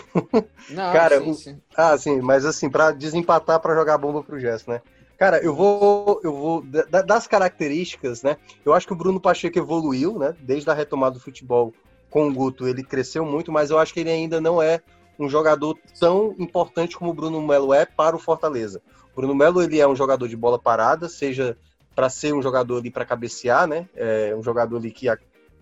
[0.70, 1.62] Não, Cara, sim, sim.
[1.76, 4.82] Ah, sim, mas assim, para desempatar, para jogar bomba pro Jess, né?
[5.22, 8.38] Cara, eu vou, eu vou das características, né?
[8.66, 10.36] Eu acho que o Bruno Pacheco evoluiu, né?
[10.40, 11.72] Desde a retomada do futebol
[12.10, 14.82] com o Guto, ele cresceu muito, mas eu acho que ele ainda não é
[15.20, 18.82] um jogador tão importante como o Bruno Melo é para o Fortaleza.
[19.14, 21.56] O Bruno Melo ele é um jogador de bola parada, seja
[21.94, 23.88] para ser um jogador ali para cabecear, né?
[23.96, 25.06] É um jogador ali que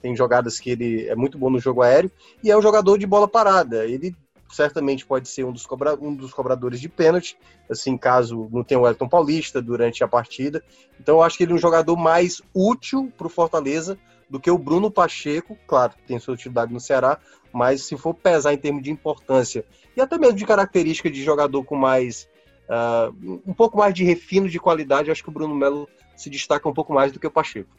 [0.01, 2.09] tem jogadas que ele é muito bom no jogo aéreo
[2.41, 3.85] e é um jogador de bola parada.
[3.85, 4.15] Ele
[4.49, 7.37] certamente pode ser um dos, cobra um dos cobradores de pênalti,
[7.69, 10.63] assim, caso não tenha o Elton Paulista durante a partida.
[10.99, 13.97] Então, eu acho que ele é um jogador mais útil para o Fortaleza
[14.29, 17.17] do que o Bruno Pacheco, claro, tem sua utilidade no Ceará,
[17.51, 19.65] mas se for pesar em termos de importância
[19.97, 22.27] e até mesmo de característica de jogador com mais.
[22.69, 26.69] Uh, um pouco mais de refino de qualidade, acho que o Bruno Melo se destaca
[26.69, 27.69] um pouco mais do que o Pacheco.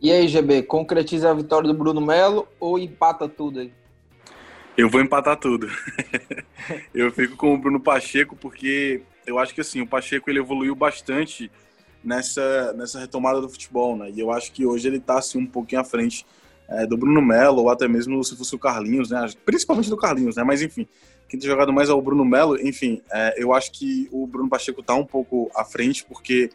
[0.00, 3.72] E aí, GB, concretiza a vitória do Bruno Melo ou empata tudo aí?
[4.76, 5.68] Eu vou empatar tudo.
[6.94, 10.74] eu fico com o Bruno Pacheco porque eu acho que assim, o Pacheco ele evoluiu
[10.74, 11.50] bastante
[12.02, 14.10] nessa, nessa retomada do futebol, né?
[14.10, 16.24] E eu acho que hoje ele tá assim um pouquinho à frente
[16.68, 19.28] é, do Bruno Melo ou até mesmo se fosse o Carlinhos, né?
[19.44, 20.42] Principalmente do Carlinhos, né?
[20.42, 20.88] Mas enfim,
[21.28, 22.58] quem tem jogado mais é o Bruno Melo.
[22.58, 26.50] Enfim, é, eu acho que o Bruno Pacheco tá um pouco à frente porque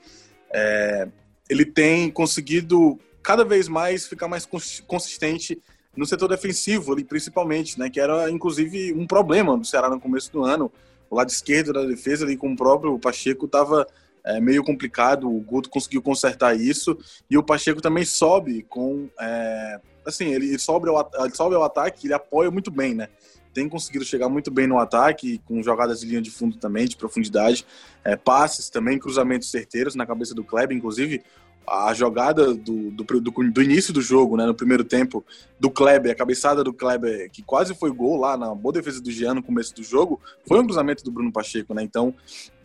[0.52, 1.08] é,
[1.48, 4.48] ele tem conseguido cada vez mais ficar mais
[4.88, 5.62] consistente
[5.98, 10.32] no setor defensivo ali, principalmente, né, que era inclusive um problema do Ceará no começo
[10.32, 10.72] do ano.
[11.10, 13.88] O lado esquerdo da defesa ali com o próprio Pacheco estava
[14.24, 16.98] é, meio complicado, o Guto conseguiu consertar isso
[17.30, 22.08] e o Pacheco também sobe com é, assim, ele sobe ao, ele sobe ao ataque,
[22.08, 23.10] ele apoia muito bem, né?
[23.54, 26.96] Tem conseguido chegar muito bem no ataque, com jogadas de linha de fundo também, de
[26.96, 27.66] profundidade,
[28.04, 31.24] é, passes também, cruzamentos certeiros na cabeça do Kleber, inclusive
[31.68, 35.24] a jogada do, do, do, do, início do jogo, né, no primeiro tempo,
[35.60, 39.12] do Kleber, a cabeçada do Kleber, que quase foi gol lá na boa defesa do
[39.12, 41.84] Jean no começo do jogo, foi um cruzamento do Bruno Pacheco, né?
[41.84, 42.16] Então,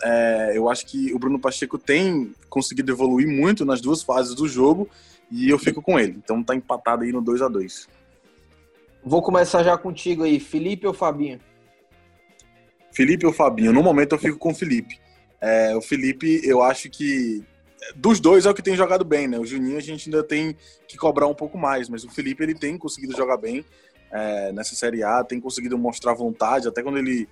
[0.05, 4.47] é, eu acho que o Bruno Pacheco tem conseguido evoluir muito nas duas fases do
[4.47, 4.89] jogo
[5.29, 6.17] e eu fico com ele.
[6.23, 7.89] Então, tá empatado aí no 2 a 2
[9.05, 11.41] Vou começar já contigo aí, Felipe ou Fabinho?
[12.93, 13.73] Felipe ou Fabinho?
[13.73, 15.01] No momento eu fico com o Felipe.
[15.41, 17.43] É, o Felipe, eu acho que
[17.95, 19.39] dos dois é o que tem jogado bem, né?
[19.39, 20.57] O Juninho a gente ainda tem
[20.87, 23.65] que cobrar um pouco mais, mas o Felipe ele tem conseguido jogar bem
[24.11, 27.29] é, nessa Série A, tem conseguido mostrar vontade, até quando ele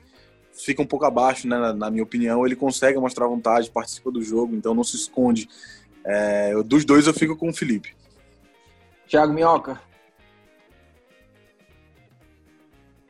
[0.52, 1.58] fica um pouco abaixo, né?
[1.58, 5.48] Na, na minha opinião, ele consegue mostrar vontade, participa do jogo, então não se esconde.
[6.04, 7.94] É, dos dois eu fico com o Felipe.
[9.06, 9.80] Thiago Minhoca.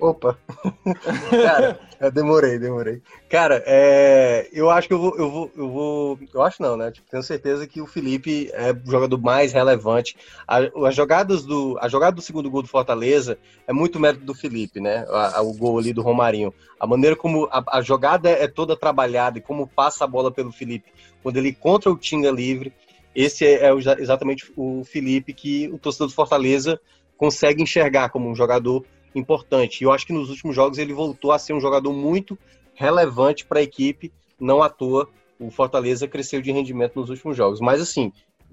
[0.00, 0.38] Opa!
[1.30, 3.02] Cara, eu demorei, demorei.
[3.28, 6.18] Cara, é, eu acho que eu vou, eu vou, eu vou.
[6.32, 6.90] Eu acho não, né?
[6.90, 10.16] Tipo, tenho certeza que o Felipe é o jogador mais relevante.
[10.48, 11.76] A, as jogadas do.
[11.80, 15.04] A jogada do segundo gol do Fortaleza é muito mérito do Felipe, né?
[15.10, 16.54] A, a, o gol ali do Romarinho.
[16.78, 20.50] A maneira como a, a, jogada é toda trabalhada e como passa a bola pelo
[20.50, 20.90] Felipe.
[21.22, 22.72] Quando ele contra o Tinga livre,
[23.14, 26.80] esse é, é exatamente o Felipe que o torcedor do Fortaleza
[27.18, 28.82] consegue enxergar como um jogador
[29.14, 29.80] importante.
[29.80, 32.38] E eu acho que nos últimos jogos ele voltou a ser um jogador muito
[32.74, 35.08] relevante para a equipe, não à toa
[35.40, 37.60] o Fortaleza cresceu de rendimento nos últimos jogos.
[37.60, 38.12] Mas assim,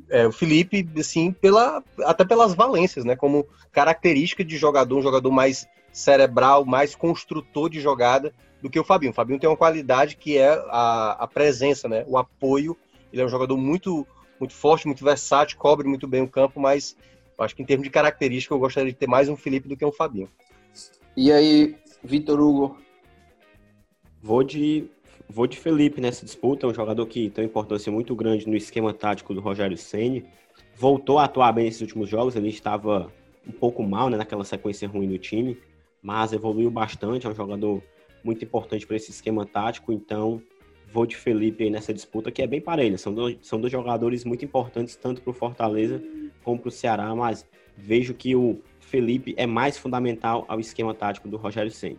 [0.10, 3.16] é, o Felipe, assim, pela, até pelas valências, né?
[3.16, 8.84] Como característica de jogador, um jogador mais cerebral, mais construtor de jogada do que o
[8.84, 9.12] Fabinho.
[9.12, 12.06] O Fabinho tem uma qualidade que é a, a presença, né?
[12.08, 12.78] O apoio.
[13.12, 14.08] Ele é um jogador muito,
[14.40, 16.96] muito forte, muito versátil, cobre muito bem o campo, mas
[17.38, 19.86] acho que em termos de característica eu gostaria de ter mais um Felipe do que
[19.86, 20.30] um Fabinho.
[21.20, 22.78] E aí, Vitor Hugo?
[24.22, 24.86] Vou de,
[25.28, 28.94] vou de Felipe nessa disputa, um jogador que tem uma importância muito grande no esquema
[28.94, 30.24] tático do Rogério Ceni.
[30.76, 33.12] Voltou a atuar bem nesses últimos jogos, ele estava
[33.48, 35.58] um pouco mal né, naquela sequência ruim do time,
[36.04, 37.82] mas evoluiu bastante, é um jogador
[38.24, 40.40] muito importante para esse esquema tático, então
[40.94, 42.96] vou de Felipe aí nessa disputa, que é bem parelha.
[42.96, 46.00] São dois, são dois jogadores muito importantes, tanto para o Fortaleza
[46.44, 47.44] como para o Ceará, mas
[47.76, 51.98] vejo que o Felipe é mais fundamental ao esquema tático do Rogério Senna.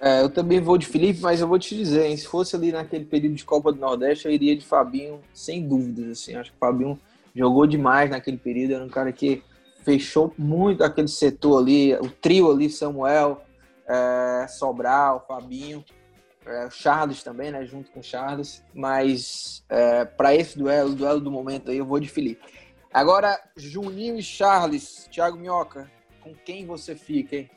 [0.00, 2.72] É, eu também vou de Felipe, mas eu vou te dizer, hein, se fosse ali
[2.72, 6.10] naquele período de Copa do Nordeste, eu iria de Fabinho, sem dúvidas.
[6.12, 6.98] Assim, acho que o Fabinho
[7.34, 9.42] jogou demais naquele período, era um cara que
[9.84, 13.42] fechou muito aquele setor ali, o trio ali, Samuel,
[13.86, 15.84] é, Sobral, Fabinho,
[16.46, 18.64] é, Charles também, né, junto com Charles.
[18.72, 22.59] Mas é, para esse duelo, o duelo do momento aí, eu vou de Felipe.
[22.92, 27.50] Agora, Juninho e Charles, Thiago Minhoca, com quem você fica, hein?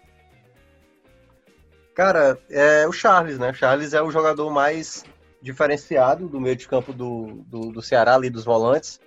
[1.95, 3.53] Cara, é o Charles, né?
[3.53, 5.03] Charles é o jogador mais
[5.41, 8.99] diferenciado do meio de campo do, do, do, Ceará, ali dos volantes.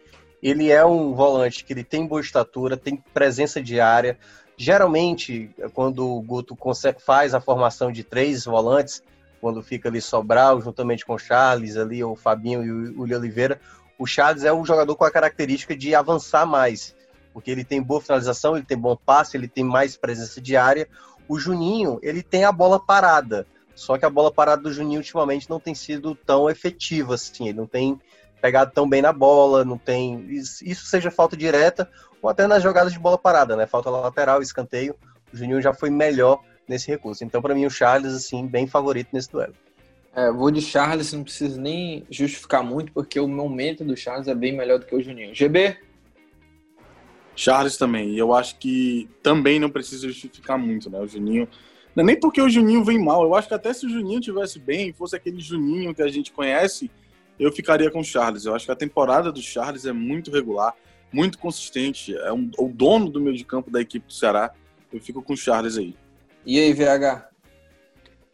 [0.43, 4.19] Ele é um volante que ele tem boa estatura, tem presença de área.
[4.57, 9.03] Geralmente, quando o Guto consegue, faz a formação de três volantes,
[9.41, 13.61] quando fica ali Sobral, juntamente com o Charles, ali, o Fabinho e o Uli Oliveira,
[13.99, 16.95] o Charles é um jogador com a característica de avançar mais,
[17.33, 20.89] porque ele tem boa finalização, ele tem bom passe, ele tem mais presença de área.
[21.29, 23.47] O Juninho, ele tem a bola parada.
[23.75, 27.49] Só que a bola parada do Juninho ultimamente não tem sido tão efetiva assim.
[27.49, 28.01] Ele não tem
[28.41, 30.27] pegado tão bem na bola, não tem.
[30.31, 31.91] Isso seja falta direta
[32.23, 33.67] ou até nas jogadas de bola parada, né?
[33.67, 34.97] Falta lateral, escanteio.
[35.33, 37.23] O Juninho já foi melhor nesse recurso.
[37.23, 39.55] Então, para mim, o Charles, assim, bem favorito nesse duelo.
[40.17, 44.35] É, vou de Charles, não preciso nem justificar muito, porque o momento do Charles é
[44.35, 45.35] bem melhor do que o Juninho.
[45.35, 45.77] GB?
[47.37, 48.13] Charles também.
[48.13, 50.99] E eu acho que também não precisa justificar muito, né?
[50.99, 51.47] O Juninho.
[51.95, 53.25] Não é nem porque o Juninho vem mal.
[53.25, 56.33] Eu acho que até se o Juninho tivesse bem, fosse aquele Juninho que a gente
[56.33, 56.91] conhece,
[57.39, 58.47] eu ficaria com o Charles.
[58.47, 60.75] Eu acho que a temporada do Charles é muito regular,
[61.13, 62.17] muito consistente.
[62.17, 64.51] É um, o dono do meio de campo da equipe do Ceará.
[64.91, 65.95] Eu fico com o Charles aí.
[66.47, 67.29] E aí, VH?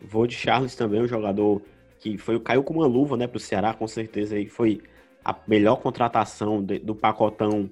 [0.00, 1.60] Vou de Charles também, um jogador
[2.02, 4.80] que foi caiu com uma luva, né, para o Ceará, com certeza aí foi
[5.24, 7.70] a melhor contratação de, do pacotão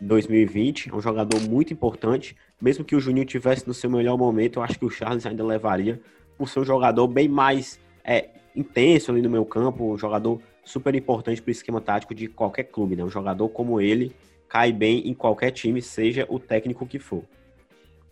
[0.00, 2.36] 2020, é um jogador muito importante.
[2.60, 5.44] Mesmo que o Juninho tivesse no seu melhor momento, eu acho que o Charles ainda
[5.44, 6.00] levaria,
[6.38, 10.94] por ser um jogador bem mais é, intenso ali no meu campo, um jogador super
[10.94, 13.02] importante para o esquema tático de qualquer clube, né?
[13.02, 14.14] Um jogador como ele
[14.48, 17.24] cai bem em qualquer time, seja o técnico que for.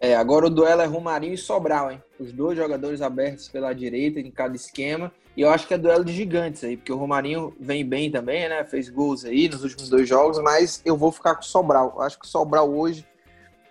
[0.01, 2.03] É, agora o duelo é Romarinho e Sobral, hein?
[2.19, 5.13] Os dois jogadores abertos pela direita em cada esquema.
[5.41, 8.47] E eu acho que é duelo de gigantes aí, porque o Romarinho vem bem também,
[8.47, 8.63] né?
[8.63, 11.95] Fez gols aí nos últimos dois jogos, mas eu vou ficar com o Sobral.
[11.97, 13.07] Eu acho que o Sobral hoje,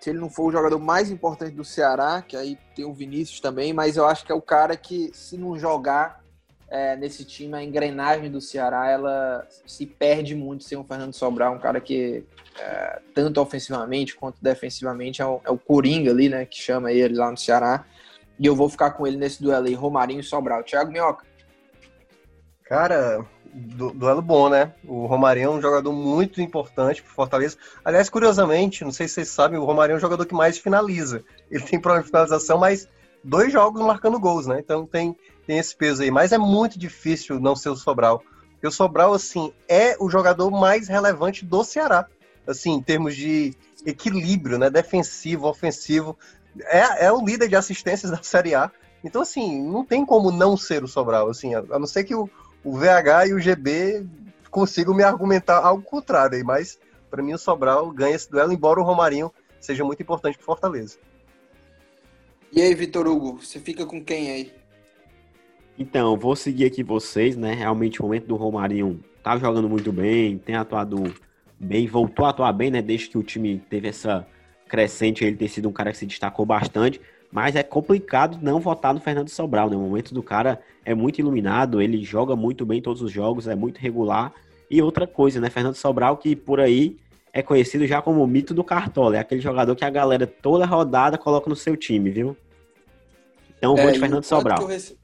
[0.00, 3.38] se ele não for o jogador mais importante do Ceará, que aí tem o Vinícius
[3.38, 6.24] também, mas eu acho que é o cara que, se não jogar,
[6.68, 11.54] é, nesse time, a engrenagem do Ceará ela se perde muito sem o Fernando Sobral,
[11.54, 12.24] um cara que
[12.58, 17.14] é, tanto ofensivamente quanto defensivamente é o, é o, Coringa ali, né, que chama ele
[17.14, 17.84] lá no Ceará.
[18.40, 20.64] E eu vou ficar com ele nesse duelo aí, Romarinho e Sobral.
[20.64, 21.29] Thiago Minhoca.
[22.70, 24.72] Cara, du duelo bom, né?
[24.84, 27.56] O Romarinho é um jogador muito importante pro Fortaleza.
[27.84, 31.24] Aliás, curiosamente, não sei se vocês sabem, o Romarinho é um jogador que mais finaliza.
[31.50, 32.86] Ele tem problema de finalização, mas
[33.24, 34.60] dois jogos marcando gols, né?
[34.60, 35.16] Então tem,
[35.48, 36.12] tem esse peso aí.
[36.12, 38.22] Mas é muito difícil não ser o Sobral.
[38.52, 42.06] Porque o Sobral, assim, é o jogador mais relevante do Ceará.
[42.46, 43.52] Assim, em termos de
[43.84, 44.70] equilíbrio, né?
[44.70, 46.16] Defensivo, ofensivo.
[46.66, 48.70] É, é o líder de assistências da Série A.
[49.02, 51.28] Então, assim, não tem como não ser o Sobral.
[51.28, 52.30] Assim, a, não ser que o,
[52.64, 54.06] o VH e o GB
[54.50, 56.42] consigam me argumentar algo contrário aí.
[56.42, 56.78] Mas,
[57.10, 60.98] para mim, o Sobral ganha esse duelo, embora o Romarinho seja muito importante para Fortaleza.
[62.52, 64.52] E aí, Vitor Hugo, você fica com quem aí?
[65.78, 67.54] Então, vou seguir aqui vocês, né?
[67.54, 71.14] Realmente o momento do Romarinho tá jogando muito bem, tem atuado
[71.58, 72.82] bem, voltou a atuar bem, né?
[72.82, 74.26] Desde que o time teve essa
[74.68, 77.00] crescente, ele tem sido um cara que se destacou bastante.
[77.30, 79.76] Mas é complicado não votar no Fernando Sobral, né?
[79.76, 83.54] O momento do cara é muito iluminado, ele joga muito bem todos os jogos, é
[83.54, 84.32] muito regular.
[84.68, 85.48] E outra coisa, né?
[85.48, 86.96] Fernando Sobral, que por aí
[87.32, 89.16] é conhecido já como o mito do Cartola.
[89.16, 92.36] É aquele jogador que a galera toda rodada coloca no seu time, viu?
[93.56, 94.66] Então, é, vou de Fernando Sobral.
[94.66, 94.98] Rece...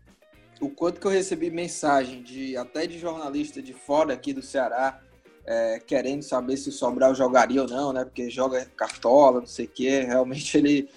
[0.61, 5.01] O quanto que eu recebi mensagem de até de jornalista de fora aqui do Ceará,
[5.45, 8.05] é, querendo saber se o Sobral jogaria ou não, né?
[8.05, 10.01] Porque joga Cartola, não sei o quê.
[10.01, 10.89] Realmente ele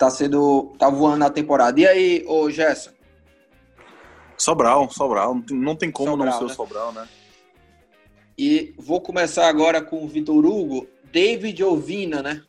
[0.00, 0.72] tá sendo.
[0.78, 1.78] tá voando na temporada.
[1.78, 2.90] E aí, ô Gerson?
[4.34, 5.38] Sobral, Sobral.
[5.50, 6.50] Não tem como Sobral, não ser né?
[6.50, 7.06] o Sobral, né?
[8.38, 10.86] E vou começar agora com o Vitor Hugo.
[11.12, 12.42] David Ovina, né?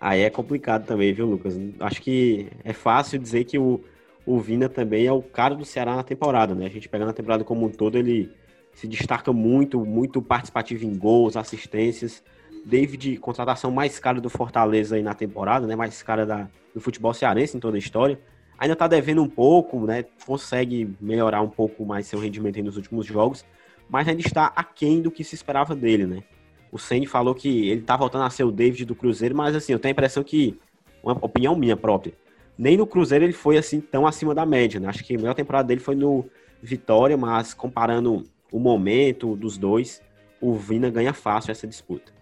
[0.00, 1.56] Aí é complicado também, viu, Lucas?
[1.78, 3.84] Acho que é fácil dizer que o,
[4.26, 6.66] o Vina também é o cara do Ceará na temporada, né?
[6.66, 8.32] A gente pegando a temporada como um todo, ele
[8.74, 12.24] se destaca muito, muito participativo em gols, assistências.
[12.64, 15.74] David, contratação mais cara do Fortaleza aí na temporada, né?
[15.74, 18.20] Mais cara da, do futebol cearense em toda a história.
[18.58, 20.04] Ainda tá devendo um pouco, né?
[20.24, 23.44] Consegue melhorar um pouco mais seu rendimento nos últimos jogos,
[23.88, 26.22] mas ainda está aquém do que se esperava dele, né?
[26.70, 29.72] O Ceni falou que ele tá voltando a ser o David do Cruzeiro, mas assim,
[29.72, 30.58] eu tenho a impressão que,
[31.02, 32.14] uma opinião minha própria,
[32.56, 34.88] nem no Cruzeiro ele foi assim tão acima da média, né?
[34.88, 36.24] Acho que a melhor temporada dele foi no
[36.62, 40.00] Vitória, mas comparando o momento dos dois,
[40.40, 42.12] o Vina ganha fácil essa disputa.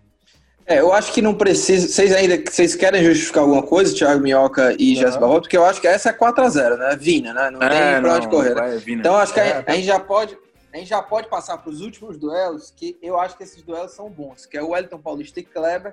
[0.66, 1.88] É, eu acho que não precisa.
[1.88, 5.42] Vocês ainda vocês querem justificar alguma coisa, Thiago Minhoca e Jéssica Barroto?
[5.42, 6.96] Porque eu acho que essa é 4x0, né?
[6.96, 7.50] Vina, né?
[7.50, 8.54] Não é, tem pra onde correr.
[8.54, 8.82] Né?
[8.86, 10.38] Então acho que é, a, gente já pode.
[10.72, 13.92] A gente já pode passar para os últimos duelos, que eu acho que esses duelos
[13.92, 15.92] são bons, que é o Wellington Paulista e Kleber.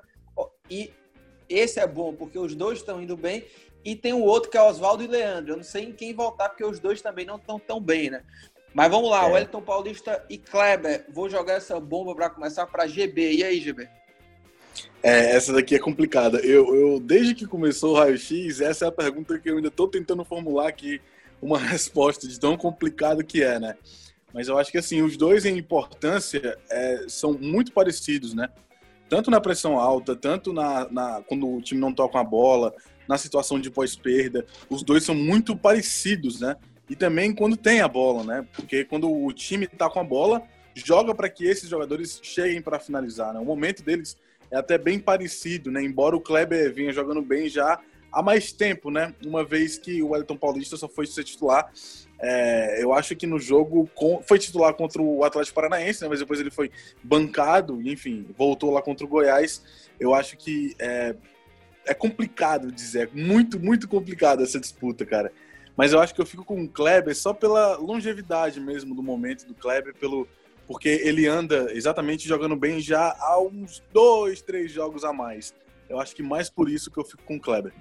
[0.70, 0.94] E
[1.50, 3.46] esse é bom, porque os dois estão indo bem.
[3.84, 5.54] E tem o outro que é Oswaldo e Leandro.
[5.54, 8.22] Eu não sei em quem voltar, porque os dois também não estão tão bem, né?
[8.74, 9.32] Mas vamos lá, é.
[9.32, 11.06] Wellington Paulista e Kleber.
[11.10, 13.34] Vou jogar essa bomba para começar para GB.
[13.34, 13.90] E aí, GB?
[15.02, 16.40] É, essa daqui é complicada.
[16.40, 19.88] Eu, eu, desde que começou o raio-x, essa é a pergunta que eu ainda estou
[19.88, 21.00] tentando formular aqui
[21.42, 23.76] uma resposta de tão complicado que é, né?
[24.34, 28.50] Mas eu acho que assim, os dois em importância é, são muito parecidos, né?
[29.10, 32.74] Tanto na pressão alta, tanto na, na quando o time não toca a bola,
[33.08, 36.58] na situação de pós-perda, os dois são muito parecidos, né?
[36.90, 38.46] E também quando tem a bola, né?
[38.54, 40.44] Porque quando o time está com a bola,
[40.76, 43.40] joga para que esses jogadores cheguem para finalizar, né?
[43.40, 44.18] O momento deles
[44.52, 45.82] é até bem parecido, né?
[45.82, 47.80] Embora o Kleber vinha jogando bem já
[48.12, 49.14] há mais tempo, né?
[49.26, 51.72] Uma vez que o Wellington Paulista só foi ser titular.
[52.20, 56.10] É, eu acho que no jogo com, foi titular contra o Atlético Paranaense, né?
[56.10, 56.72] mas depois ele foi
[57.04, 59.62] bancado, enfim, voltou lá contra o Goiás.
[60.00, 61.16] Eu acho que é,
[61.86, 65.32] é complicado dizer, é muito, muito complicado essa disputa, cara.
[65.76, 69.46] Mas eu acho que eu fico com o Kleber só pela longevidade mesmo do momento
[69.46, 70.28] do Kleber, pelo,
[70.68, 75.56] porque ele anda exatamente jogando bem já há uns dois, três jogos a mais.
[75.90, 77.74] Eu acho que mais por isso que eu fico com o Kleber.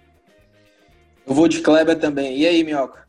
[1.26, 2.38] Eu vou de Kleber também.
[2.38, 3.04] E aí, Minhoca?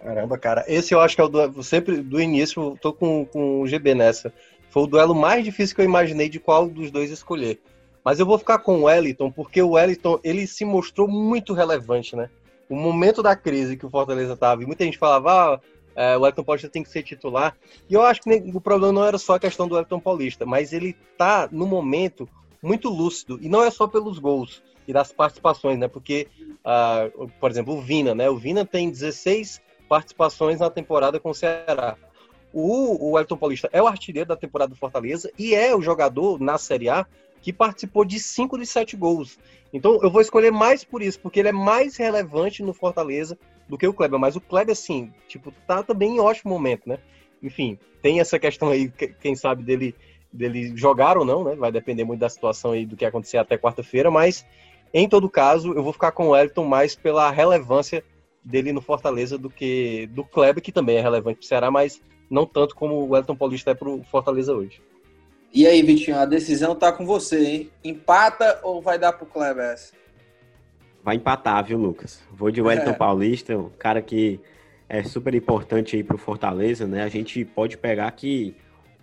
[0.00, 0.64] Caramba, cara.
[0.66, 1.62] Esse eu acho que é o duelo.
[1.62, 4.32] Sempre do início, eu tô com, com o GB nessa.
[4.68, 7.60] Foi o duelo mais difícil que eu imaginei de qual dos dois escolher.
[8.04, 12.16] Mas eu vou ficar com o Wellington, porque o Wellington ele se mostrou muito relevante,
[12.16, 12.28] né?
[12.68, 15.60] O momento da crise que o Fortaleza tava, e muita gente falava, ah,
[15.94, 17.56] é, o Elton Paulista tem que ser titular.
[17.88, 20.72] E eu acho que o problema não era só a questão do Elton Paulista, mas
[20.72, 22.28] ele tá no momento
[22.62, 23.38] muito lúcido.
[23.42, 25.88] E não é só pelos gols e das participações, né?
[25.88, 26.28] Porque,
[26.64, 28.28] uh, por exemplo, o Vina, né?
[28.28, 31.96] O Vina tem 16 participações na temporada com o Ceará.
[32.52, 36.40] O, o Elton Paulista é o artilheiro da temporada do Fortaleza e é o jogador
[36.40, 37.06] na Série A
[37.40, 39.38] que participou de 5 de 7 gols.
[39.72, 43.38] Então eu vou escolher mais por isso, porque ele é mais relevante no Fortaleza
[43.72, 44.20] do que o Kleber.
[44.20, 46.98] Mas o Kleber, assim, tipo, tá também em ótimo momento, né?
[47.42, 49.94] Enfim, tem essa questão aí, quem sabe, dele,
[50.30, 51.56] dele jogar ou não, né?
[51.56, 54.44] Vai depender muito da situação aí do que acontecer até quarta-feira, mas
[54.92, 58.04] em todo caso, eu vou ficar com o Elton mais pela relevância
[58.44, 61.98] dele no Fortaleza do que do Kleber, que também é relevante para o Ceará, mas
[62.28, 64.82] não tanto como o Elton Paulista é para o Fortaleza hoje.
[65.50, 67.70] E aí, Vitinho, a decisão tá com você, hein?
[67.82, 70.01] Empata ou vai dar pro Kleber essa?
[71.02, 72.22] Vai empatar, viu, Lucas?
[72.32, 72.94] Vou de Wellington é.
[72.94, 74.40] Paulista, um cara que
[74.88, 77.02] é super importante aí pro Fortaleza, né?
[77.02, 78.54] A gente pode pegar que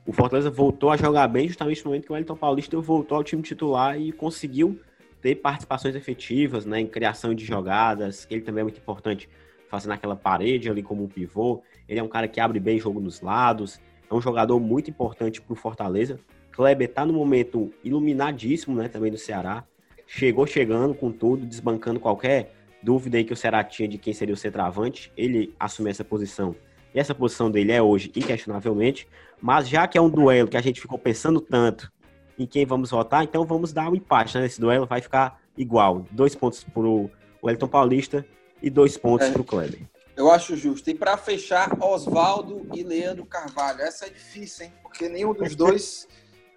[0.05, 3.23] o Fortaleza voltou a jogar bem justamente no momento que o Wellington Paulista voltou ao
[3.23, 4.79] time titular e conseguiu
[5.21, 9.29] ter participações efetivas, né, em criação de jogadas, ele também é muito importante
[9.69, 11.61] fazendo aquela parede ali como um pivô.
[11.87, 13.79] Ele é um cara que abre bem jogo nos lados,
[14.09, 16.19] é um jogador muito importante para o Fortaleza.
[16.51, 19.63] Kleber está no momento iluminadíssimo, né, também do Ceará.
[20.11, 22.51] Chegou chegando com tudo, desbancando qualquer
[22.81, 25.13] dúvida aí que o Ceará tinha de quem seria o centroavante.
[25.15, 26.55] Ele assumiu essa posição.
[26.95, 29.07] E essa posição dele é hoje, inquestionavelmente.
[29.39, 31.91] Mas já que é um duelo que a gente ficou pensando tanto
[32.39, 34.87] em quem vamos votar, então vamos dar um empate né, nesse duelo.
[34.87, 36.03] Vai ficar igual.
[36.09, 37.07] Dois pontos para o
[37.43, 38.25] Wellington Paulista
[38.63, 39.31] e dois pontos é.
[39.31, 39.81] para o Kleber.
[40.17, 40.89] Eu acho justo.
[40.89, 43.81] E para fechar, Oswaldo e Leandro Carvalho.
[43.81, 44.73] Essa é difícil, hein?
[44.81, 46.07] Porque nenhum dos dois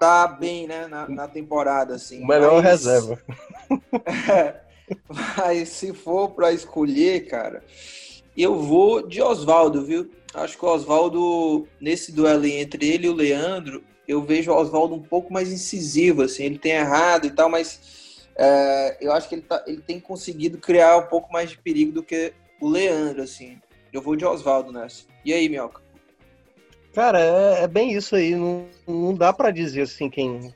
[0.03, 2.25] tá bem, né, na, na temporada, assim.
[2.25, 2.65] O melhor mas...
[2.65, 3.23] reserva.
[4.29, 4.57] é,
[5.09, 7.63] mas se for para escolher, cara,
[8.37, 10.11] eu vou de Oswaldo, viu?
[10.35, 14.97] Acho que o Oswaldo, nesse duelo entre ele e o Leandro, eu vejo o Oswaldo
[14.97, 16.43] um pouco mais incisivo, assim.
[16.47, 20.59] Ele tem errado e tal, mas é, eu acho que ele, tá, ele tem conseguido
[20.59, 23.61] criar um pouco mais de perigo do que o Leandro, assim.
[23.93, 25.05] Eu vou de Oswaldo nessa.
[25.25, 25.81] E aí, Mioca?
[26.95, 28.35] Cara, é, é bem isso aí.
[28.35, 30.53] Não, não dá para dizer assim quem.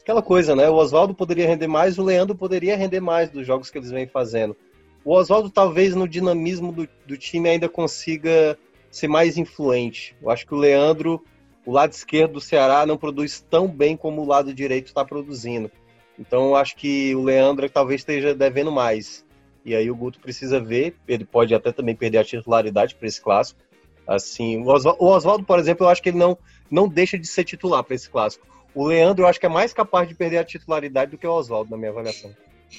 [0.00, 0.68] Aquela coisa, né?
[0.68, 4.06] O Oswaldo poderia render mais, o Leandro poderia render mais dos jogos que eles vêm
[4.06, 4.56] fazendo.
[5.04, 8.58] O Oswaldo, talvez no dinamismo do, do time, ainda consiga
[8.90, 10.16] ser mais influente.
[10.20, 11.22] Eu acho que o Leandro,
[11.64, 15.70] o lado esquerdo do Ceará, não produz tão bem como o lado direito está produzindo.
[16.18, 19.24] Então, eu acho que o Leandro talvez esteja devendo mais.
[19.64, 23.20] E aí o Guto precisa ver, ele pode até também perder a titularidade para esse
[23.20, 23.60] clássico.
[24.08, 26.38] Assim, o Oswaldo, por exemplo, eu acho que ele não,
[26.70, 28.46] não deixa de ser titular para esse clássico.
[28.74, 31.30] o Leandro eu acho que é mais capaz de perder a titularidade do que o
[31.30, 32.34] Oswaldo, na minha avaliação.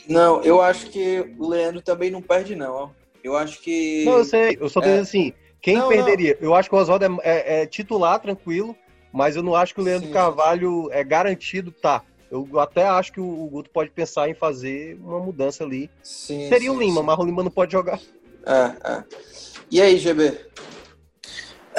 [0.08, 2.92] Não, eu acho que o Leandro também não perde, não.
[3.24, 4.04] Eu acho que.
[4.06, 4.58] Não, eu sei.
[4.60, 4.90] Eu só tô é...
[4.90, 6.38] dizendo assim: quem não, perderia?
[6.40, 6.50] Não.
[6.50, 8.76] Eu acho que o Oswaldo é, é, é, titular, tranquilo,
[9.12, 10.14] mas eu não acho que o Leandro Sim.
[10.14, 12.04] Carvalho é garantido, tá.
[12.32, 15.90] Eu até acho que o Guto pode pensar em fazer uma mudança ali.
[16.04, 17.06] Sim, Seria sim, o Lima, sim.
[17.06, 18.00] mas o Lima não pode jogar.
[18.46, 19.04] É, é.
[19.72, 20.38] E aí, GB?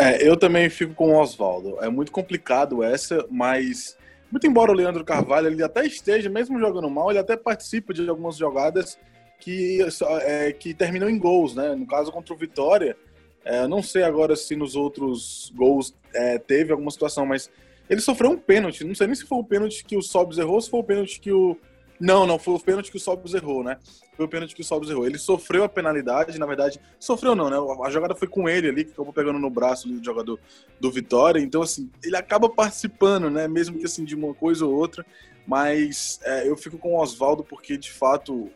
[0.01, 1.77] É, eu também fico com o Oswaldo.
[1.83, 3.99] É muito complicado essa, mas
[4.33, 8.09] muito embora o Leandro Carvalho ele até esteja, mesmo jogando mal, ele até participa de
[8.09, 8.99] algumas jogadas
[9.39, 9.81] que,
[10.23, 11.75] é, que terminam em gols, né?
[11.75, 12.97] No caso contra o Vitória,
[13.45, 17.51] é, não sei agora se nos outros gols é, teve alguma situação, mas
[17.89, 18.85] ele sofreu um pênalti.
[18.85, 20.85] Não sei nem se foi o pênalti que o Sobs errou, ou se foi o
[20.85, 21.59] pênalti que o.
[22.01, 23.77] Não, não, foi o pênalti que o Sobs errou, né?
[24.17, 25.07] Foi o pênalti que o Sobs errou.
[25.07, 27.57] Ele sofreu a penalidade, na verdade, sofreu não, né?
[27.85, 30.41] A jogada foi com ele ali, que acabou pegando no braço do jogador
[30.81, 31.39] do Vitória.
[31.39, 33.47] Então, assim, ele acaba participando, né?
[33.47, 35.05] Mesmo que assim, de uma coisa ou outra.
[35.47, 38.51] Mas é, eu fico com o Oswaldo porque, de fato,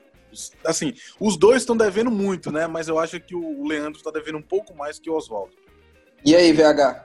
[0.65, 2.67] assim, os dois estão devendo muito, né?
[2.67, 5.53] Mas eu acho que o Leandro está devendo um pouco mais que o Oswaldo.
[6.25, 7.05] E aí, VH?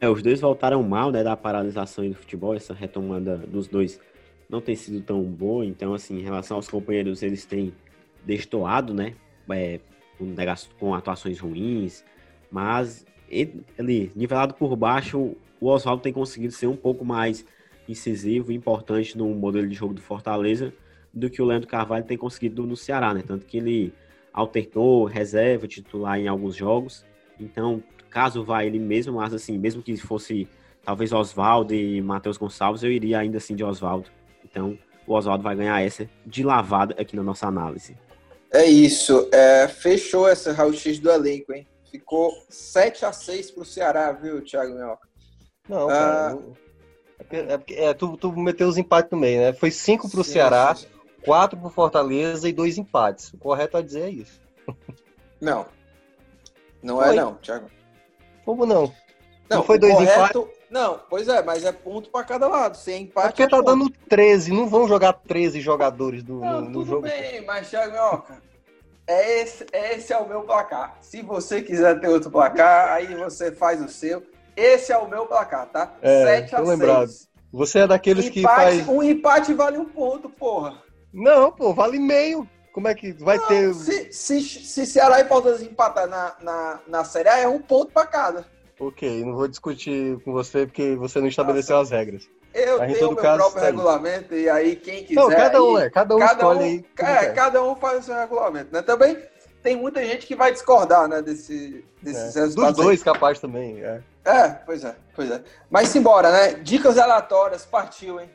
[0.00, 3.98] É, os dois voltaram mal, né, da paralisação do futebol, essa retomada dos dois
[4.48, 7.72] não tem sido tão boa, então, assim, em relação aos companheiros, eles têm
[8.24, 9.14] destoado, né,
[9.50, 9.80] é,
[10.78, 12.04] com, atuações ruins,
[12.50, 17.44] mas ele, nivelado por baixo, o Oswaldo tem conseguido ser um pouco mais
[17.88, 20.72] incisivo e importante no modelo de jogo do Fortaleza
[21.12, 23.92] do que o Leandro Carvalho tem conseguido no Ceará, né, tanto que ele
[24.32, 27.04] alternou reserva, titular em alguns jogos,
[27.40, 30.48] então caso vá ele mesmo, mas assim, mesmo que fosse
[30.84, 34.08] talvez Oswaldo e Matheus Gonçalves, eu iria ainda assim de Oswaldo.
[34.56, 37.94] Então, o Oswaldo vai ganhar essa de lavada aqui na nossa análise.
[38.50, 39.28] É isso.
[39.30, 41.66] É, fechou essa raio-x do elenco, hein?
[41.90, 45.06] Ficou 7 a 6 pro Ceará, viu, Thiago Minhoca?
[45.68, 46.32] Não, cara.
[46.32, 49.52] Ah, é, porque, é, tu, tu meteu os empates no meio, né?
[49.52, 50.74] Foi 5 pro sim, Ceará,
[51.22, 53.32] 4 pro Fortaleza e dois empates.
[53.34, 54.40] O correto a dizer é isso.
[55.38, 55.66] Não.
[56.82, 57.16] Não é Foi.
[57.16, 57.70] é não, Thiago.
[58.42, 58.84] Como não?
[59.50, 60.38] Não, não foi dois correto...
[60.38, 60.55] empates?
[60.70, 62.76] Não, pois é, mas é ponto para cada lado.
[62.76, 63.26] Sem empate.
[63.26, 63.66] É porque é tá ponto.
[63.66, 67.02] dando 13, não vão jogar 13 jogadores do, não, no, no tudo jogo.
[67.02, 68.24] bem, mas Thiago
[69.06, 70.98] é esse, esse é o meu placar.
[71.00, 74.22] Se você quiser ter outro placar, aí você faz o seu.
[74.56, 75.94] Esse é o meu placar, tá?
[76.02, 76.68] É, 7 a 6.
[76.68, 77.10] Lembrado.
[77.52, 78.88] Você é daqueles empate, que faz.
[78.88, 80.82] Um empate vale um ponto, porra.
[81.12, 82.48] Não, pô, vale meio.
[82.72, 83.74] Como é que vai não, ter.
[83.74, 87.92] Se, se, se Ceará e Fortaleza empatar na, na, na Série A, é um ponto
[87.92, 88.46] para cada.
[88.78, 92.28] Ok, não vou discutir com você porque você não estabeleceu as regras.
[92.52, 95.20] Eu Mas, tenho o meu caso, próprio tá regulamento e aí quem quiser.
[95.20, 96.84] Não, cada um, é, cada um cada escolhe um, aí.
[96.98, 98.82] É, cada um faz o seu regulamento, né?
[98.82, 99.18] Também
[99.62, 102.76] tem muita gente que vai discordar, né, desse, desses é, resultados.
[102.76, 103.04] Dos dois, aí.
[103.04, 104.00] capaz também, é.
[104.24, 105.42] É, pois é, pois é.
[105.68, 106.54] Mas simbora, né?
[106.54, 108.30] Dicas aleatórias, partiu, hein?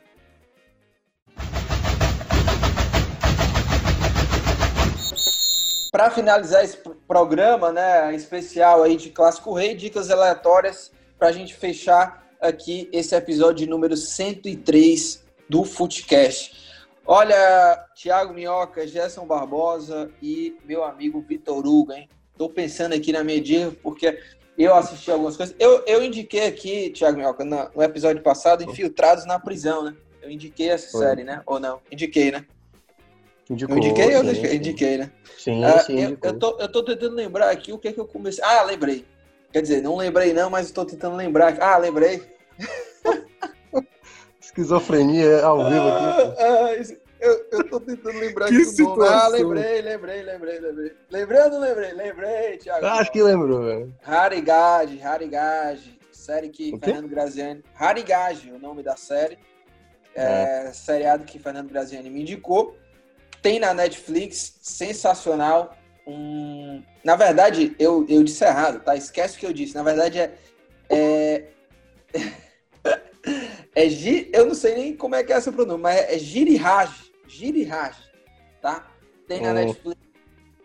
[5.92, 11.54] Para finalizar esse programa, né, especial aí de Clássico Rei, dicas aleatórias para a gente
[11.54, 16.80] fechar aqui esse episódio número 103 do Footcast.
[17.06, 22.08] Olha, Thiago Minhoca, Gerson Barbosa e meu amigo Vitor Hugo, hein?
[22.38, 24.18] Tô pensando aqui na minha dica, porque
[24.56, 25.54] eu assisti algumas coisas.
[25.58, 29.94] Eu, eu indiquei aqui, Thiago Minhoca, no, episódio passado, Infiltrados na Prisão, né?
[30.22, 31.04] Eu indiquei essa Foi.
[31.04, 31.42] série, né?
[31.44, 31.82] Ou não?
[31.90, 32.46] Indiquei, né?
[33.52, 35.10] Indicou, eu indiquei ou sim, indiquei, né?
[35.36, 38.00] Sim, ah, sim, eu, eu, tô, eu tô tentando lembrar aqui o que é que
[38.00, 38.42] eu comecei.
[38.42, 39.04] Ah, lembrei.
[39.52, 41.60] Quer dizer, não lembrei não, mas estou tentando lembrar.
[41.60, 42.22] Ah, lembrei.
[44.40, 46.04] Esquizofrenia ao vivo aqui.
[46.04, 46.74] Ah, ah,
[47.20, 49.02] eu, eu tô tentando lembrar que aqui o.
[49.02, 50.92] Ah, lembrei, lembrei, lembrei, lembrei.
[51.10, 51.92] Lembrei ou não lembrei?
[51.92, 52.86] Lembrei, Thiago.
[52.86, 53.94] Acho que lembrou, velho.
[54.04, 55.98] Harigage, Harigage.
[56.10, 57.62] Série que Fernando Graziani.
[57.78, 59.38] Harigage, o nome da série.
[60.14, 60.72] É, é.
[60.72, 62.76] Seriado que Fernando Graziani me indicou.
[63.42, 65.76] Tem na Netflix, sensacional.
[66.06, 66.82] Um...
[67.04, 68.96] Na verdade, eu, eu disse errado, tá?
[68.96, 69.74] Esquece o que eu disse.
[69.74, 70.38] Na verdade, é.
[70.88, 71.48] É,
[73.74, 74.30] é gi...
[74.32, 77.12] Eu não sei nem como é que é essa pronúncia, mas é Girihaj.
[77.26, 77.96] Girihaj,
[78.60, 78.86] tá?
[79.26, 79.54] Tem na oh.
[79.54, 80.00] Netflix.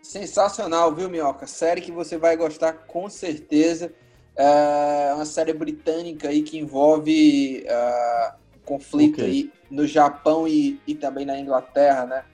[0.02, 1.46] Sensacional, viu, Minhoca?
[1.46, 3.92] Série que você vai gostar com certeza.
[4.36, 8.32] É uma série britânica aí que envolve uh,
[8.64, 9.24] conflito okay.
[9.26, 12.24] aí no Japão e, e também na Inglaterra, né?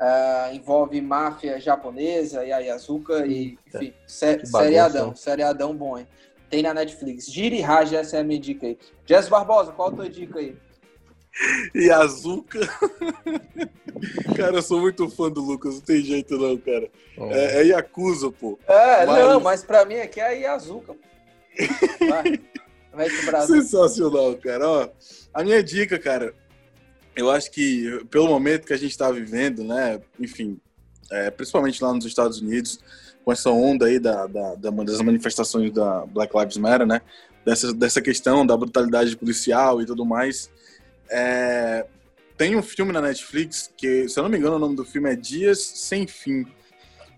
[0.00, 6.06] Uh, envolve máfia japonesa e a Yazuka e, enfim, sé seriadão, seriadão bom, hein?
[6.48, 7.26] Tem na Netflix.
[7.26, 8.78] Giri Raj, essa é a minha dica aí.
[9.04, 10.56] Jess Barbosa, qual a tua dica aí?
[11.74, 12.60] Yazuka.
[14.36, 16.88] cara, eu sou muito fã do Lucas, não tem jeito não, cara.
[17.16, 17.26] Oh.
[17.32, 18.58] É, é Yakuza, pô.
[18.68, 19.18] É, mas...
[19.18, 20.94] não, mas pra mim aqui é Yazuka.
[23.46, 24.68] Sensacional, cara.
[24.68, 24.88] Ó,
[25.34, 26.32] a minha dica, cara,
[27.18, 30.56] eu acho que pelo momento que a gente está vivendo, né, enfim,
[31.10, 32.78] é, principalmente lá nos Estados Unidos,
[33.24, 37.00] com essa onda aí da, da, da, das manifestações da Black Lives Matter, né,
[37.44, 40.48] dessa, dessa questão da brutalidade policial e tudo mais,
[41.10, 41.86] é,
[42.36, 45.10] tem um filme na Netflix que, se eu não me engano, o nome do filme
[45.10, 46.46] é Dias Sem Fim.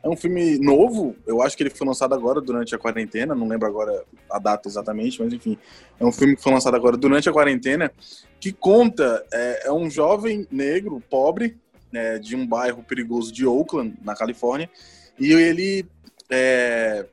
[0.02, 3.46] É um filme novo, eu acho que ele foi lançado agora durante a quarentena, não
[3.46, 5.58] lembro agora a data exatamente, mas enfim,
[5.98, 7.92] é um filme que foi lançado agora durante a quarentena,
[8.40, 11.58] que conta, é, é um jovem negro, pobre,
[11.92, 14.70] né, de um bairro perigoso de Oakland, na Califórnia,
[15.18, 15.86] e ele
[16.30, 17.04] é,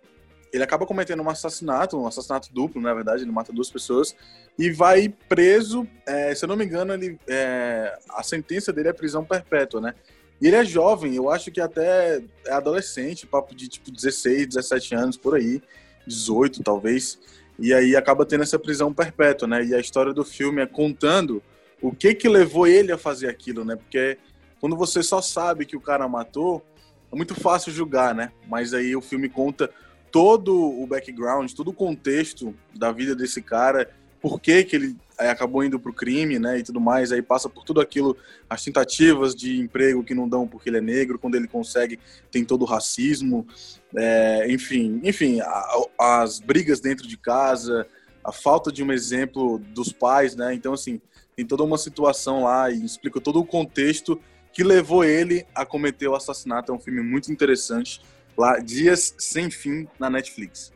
[0.54, 4.16] ele acaba cometendo um assassinato, um assassinato duplo, na verdade, ele mata duas pessoas,
[4.58, 8.94] e vai preso, é, se eu não me engano, ele, é, a sentença dele é
[8.94, 9.94] prisão perpétua, né?
[10.42, 15.18] Ele é jovem, eu acho que até é adolescente, papo de tipo 16, 17 anos,
[15.18, 15.62] por aí,
[16.06, 17.20] 18 talvez.
[17.60, 19.66] E aí acaba tendo essa prisão perpétua, né?
[19.66, 21.42] E a história do filme é contando
[21.82, 23.76] o que que levou ele a fazer aquilo, né?
[23.76, 24.18] Porque
[24.60, 26.64] quando você só sabe que o cara matou,
[27.12, 28.32] é muito fácil julgar, né?
[28.48, 29.70] Mas aí o filme conta
[30.12, 33.90] todo o background, todo o contexto da vida desse cara
[34.28, 37.48] por que, ele é, acabou indo para o crime, né, e tudo mais, aí passa
[37.48, 38.18] por tudo aquilo,
[38.50, 41.98] as tentativas de emprego que não dão porque ele é negro, quando ele consegue
[42.30, 43.48] tem todo o racismo,
[43.96, 47.88] é, enfim, enfim, a, as brigas dentro de casa,
[48.22, 51.00] a falta de um exemplo dos pais, né, então assim,
[51.38, 54.20] tem toda uma situação lá e explica todo o contexto
[54.52, 58.02] que levou ele a cometer o assassinato, é um filme muito interessante,
[58.38, 60.74] lá, Dias Sem Fim, na Netflix.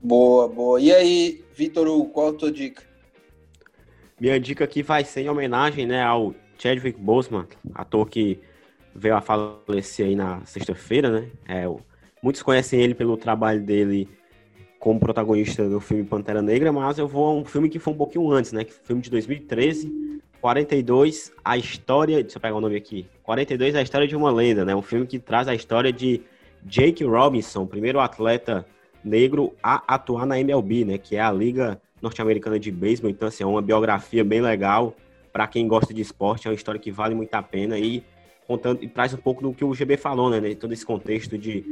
[0.00, 0.80] Boa, boa.
[0.80, 2.82] E aí, Vitor, qual a tua dica?
[4.20, 8.38] Minha dica aqui vai ser em homenagem né, ao Chadwick Boseman, ator que
[8.94, 11.30] veio a falecer aí na sexta-feira, né?
[11.46, 11.64] É,
[12.22, 14.08] muitos conhecem ele pelo trabalho dele
[14.78, 17.96] como protagonista do filme Pantera Negra, mas eu vou a um filme que foi um
[17.96, 18.64] pouquinho antes, né?
[18.64, 23.06] Que filme de 2013, 42, a história, deixa eu pegar o nome aqui.
[23.22, 24.74] 42, a história de uma lenda, né?
[24.74, 26.22] Um filme que traz a história de
[26.64, 28.66] Jake Robinson, primeiro atleta
[29.06, 30.98] negro a atuar na MLB, né?
[30.98, 33.10] Que é a Liga Norte-Americana de Beisebol.
[33.10, 34.94] Então, assim, é uma biografia bem legal
[35.32, 36.48] para quem gosta de esporte.
[36.48, 38.04] É uma história que vale muito a pena e
[38.46, 40.54] contando e traz um pouco do que o GB falou, né?
[40.54, 41.64] Todo esse contexto de,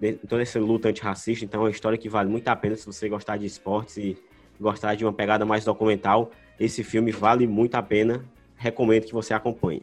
[0.00, 1.44] de toda essa luta antirracista.
[1.44, 4.16] Então, é uma história que vale muito a pena se você gostar de esportes e
[4.60, 6.32] gostar de uma pegada mais documental.
[6.58, 8.24] Esse filme vale muito a pena.
[8.56, 9.82] Recomendo que você acompanhe.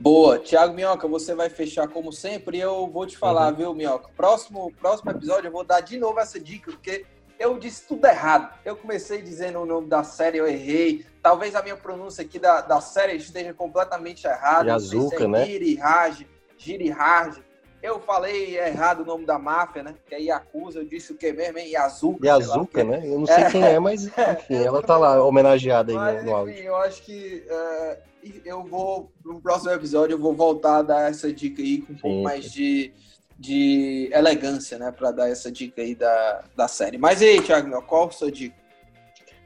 [0.00, 0.38] Boa.
[0.38, 3.56] Tiago Minhoca, você vai fechar como sempre e eu vou te falar, uhum.
[3.56, 4.08] viu, Minhoca?
[4.16, 7.04] Próximo, próximo episódio eu vou dar de novo essa dica, porque
[7.38, 8.50] eu disse tudo errado.
[8.64, 11.04] Eu comecei dizendo o nome da série, eu errei.
[11.22, 14.70] Talvez a minha pronúncia aqui da, da série esteja completamente errada.
[14.70, 15.44] Yazuka, se é né?
[15.44, 17.38] Giri Raj, Giri Raj.
[17.82, 19.94] Eu falei errado o nome da máfia, né?
[20.06, 20.80] Que é Yakuza.
[20.80, 21.70] Eu disse o que mesmo, hein?
[21.70, 22.26] Yazuka.
[22.26, 23.00] Yazuka, né?
[23.04, 26.30] Eu não sei é, quem é, mas enfim, ela tá lá homenageada aí mas, no,
[26.30, 26.54] no áudio.
[26.54, 27.96] Enfim, eu acho que uh,
[28.44, 31.96] eu vou, no próximo episódio, eu vou voltar a dar essa dica aí com um
[31.96, 32.02] Sim.
[32.02, 32.92] pouco mais de,
[33.38, 34.90] de elegância, né?
[34.90, 36.98] Pra dar essa dica aí da, da série.
[36.98, 38.60] Mas e aí, Thiago, qual a sua dica?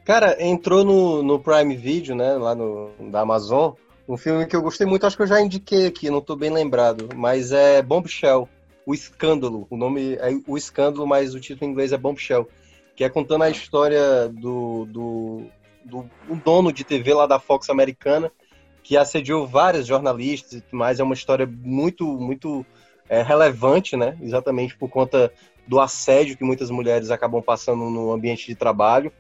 [0.05, 2.35] Cara, entrou no, no Prime Video, né?
[2.35, 3.73] Lá no, da Amazon.
[4.07, 6.51] Um filme que eu gostei muito, acho que eu já indiquei aqui, não tô bem
[6.51, 7.09] lembrado.
[7.15, 8.49] Mas é Bombshell,
[8.85, 9.67] O Escândalo.
[9.71, 12.47] O nome é O Escândalo, mas o título em inglês é Bombshell.
[12.95, 15.43] Que é contando a história do, do,
[15.85, 18.31] do, do dono de TV lá da Fox americana,
[18.83, 21.01] que assediou vários jornalistas e tudo mais.
[21.01, 22.65] É uma história muito, muito
[23.09, 24.19] é, relevante, né?
[24.21, 25.33] Exatamente por conta
[25.67, 29.11] do assédio que muitas mulheres acabam passando no ambiente de trabalho.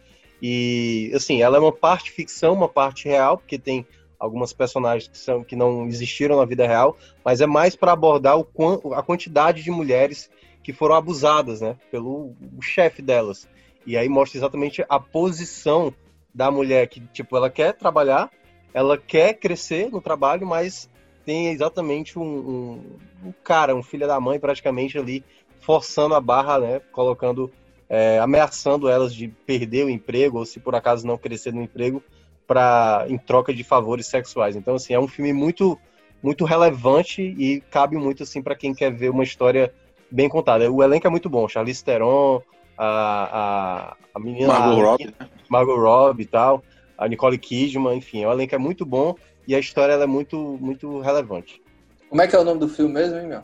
[0.43, 3.86] E, assim, ela é uma parte ficção, uma parte real, porque tem
[4.18, 8.38] algumas personagens que, são, que não existiram na vida real, mas é mais para abordar
[8.38, 8.46] o,
[8.94, 10.30] a quantidade de mulheres
[10.62, 11.76] que foram abusadas, né?
[11.90, 13.48] Pelo chefe delas.
[13.86, 15.92] E aí mostra exatamente a posição
[16.34, 18.30] da mulher que, tipo, ela quer trabalhar,
[18.72, 20.88] ela quer crescer no trabalho, mas
[21.24, 22.82] tem exatamente um, um,
[23.26, 25.24] um cara, um filho da mãe praticamente ali
[25.60, 27.50] forçando a barra, né, colocando,
[27.88, 32.02] é, ameaçando elas de perder o emprego ou se por acaso não crescer no emprego
[32.46, 34.56] para em troca de favores sexuais.
[34.56, 35.78] Então assim é um filme muito
[36.22, 39.72] muito relevante e cabe muito assim para quem quer ver uma história
[40.10, 40.70] bem contada.
[40.70, 42.40] O elenco é muito bom, Charlize Theron,
[42.78, 45.28] a, a, a menina Margot Robbie, né?
[45.48, 46.62] Margot Robbie e tal
[46.96, 49.14] a Nicole Kidman, enfim, o elenco é muito bom
[49.46, 51.62] e a história é muito, muito relevante.
[52.08, 53.42] Como é que é o nome do filme mesmo, hein, meu?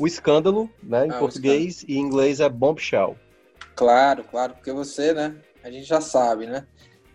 [0.00, 3.16] O Escândalo, né, em ah, português, e em inglês é Bombshell.
[3.74, 6.66] Claro, claro, porque você, né, a gente já sabe, né?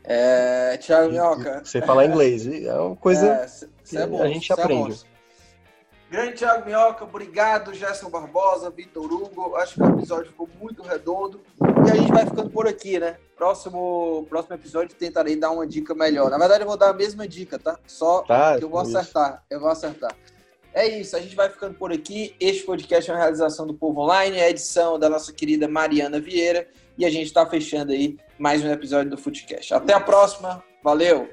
[0.03, 1.61] É, Thiago Minhoca.
[1.63, 3.47] Você falar inglês, é uma coisa é,
[3.85, 5.01] que é bom, a gente é aprende.
[6.11, 9.55] Grande Thiago Minhoca, obrigado, Gerson Barbosa, Vitor Hugo.
[9.55, 11.41] Acho que o episódio ficou muito redondo.
[11.87, 13.17] E a gente vai ficando por aqui, né?
[13.35, 16.29] Próximo, próximo episódio tentarei dar uma dica melhor.
[16.29, 17.79] Na verdade, eu vou dar a mesma dica, tá?
[17.87, 19.43] Só tá, que eu vou acertar.
[19.49, 20.15] Eu vou acertar.
[20.71, 22.35] É isso, a gente vai ficando por aqui.
[22.39, 26.19] Este podcast é uma realização do Povo Online, é a edição da nossa querida Mariana
[26.19, 26.67] Vieira
[26.97, 29.73] e a gente está fechando aí mais um episódio do Footcast.
[29.73, 31.29] Até a próxima, valeu!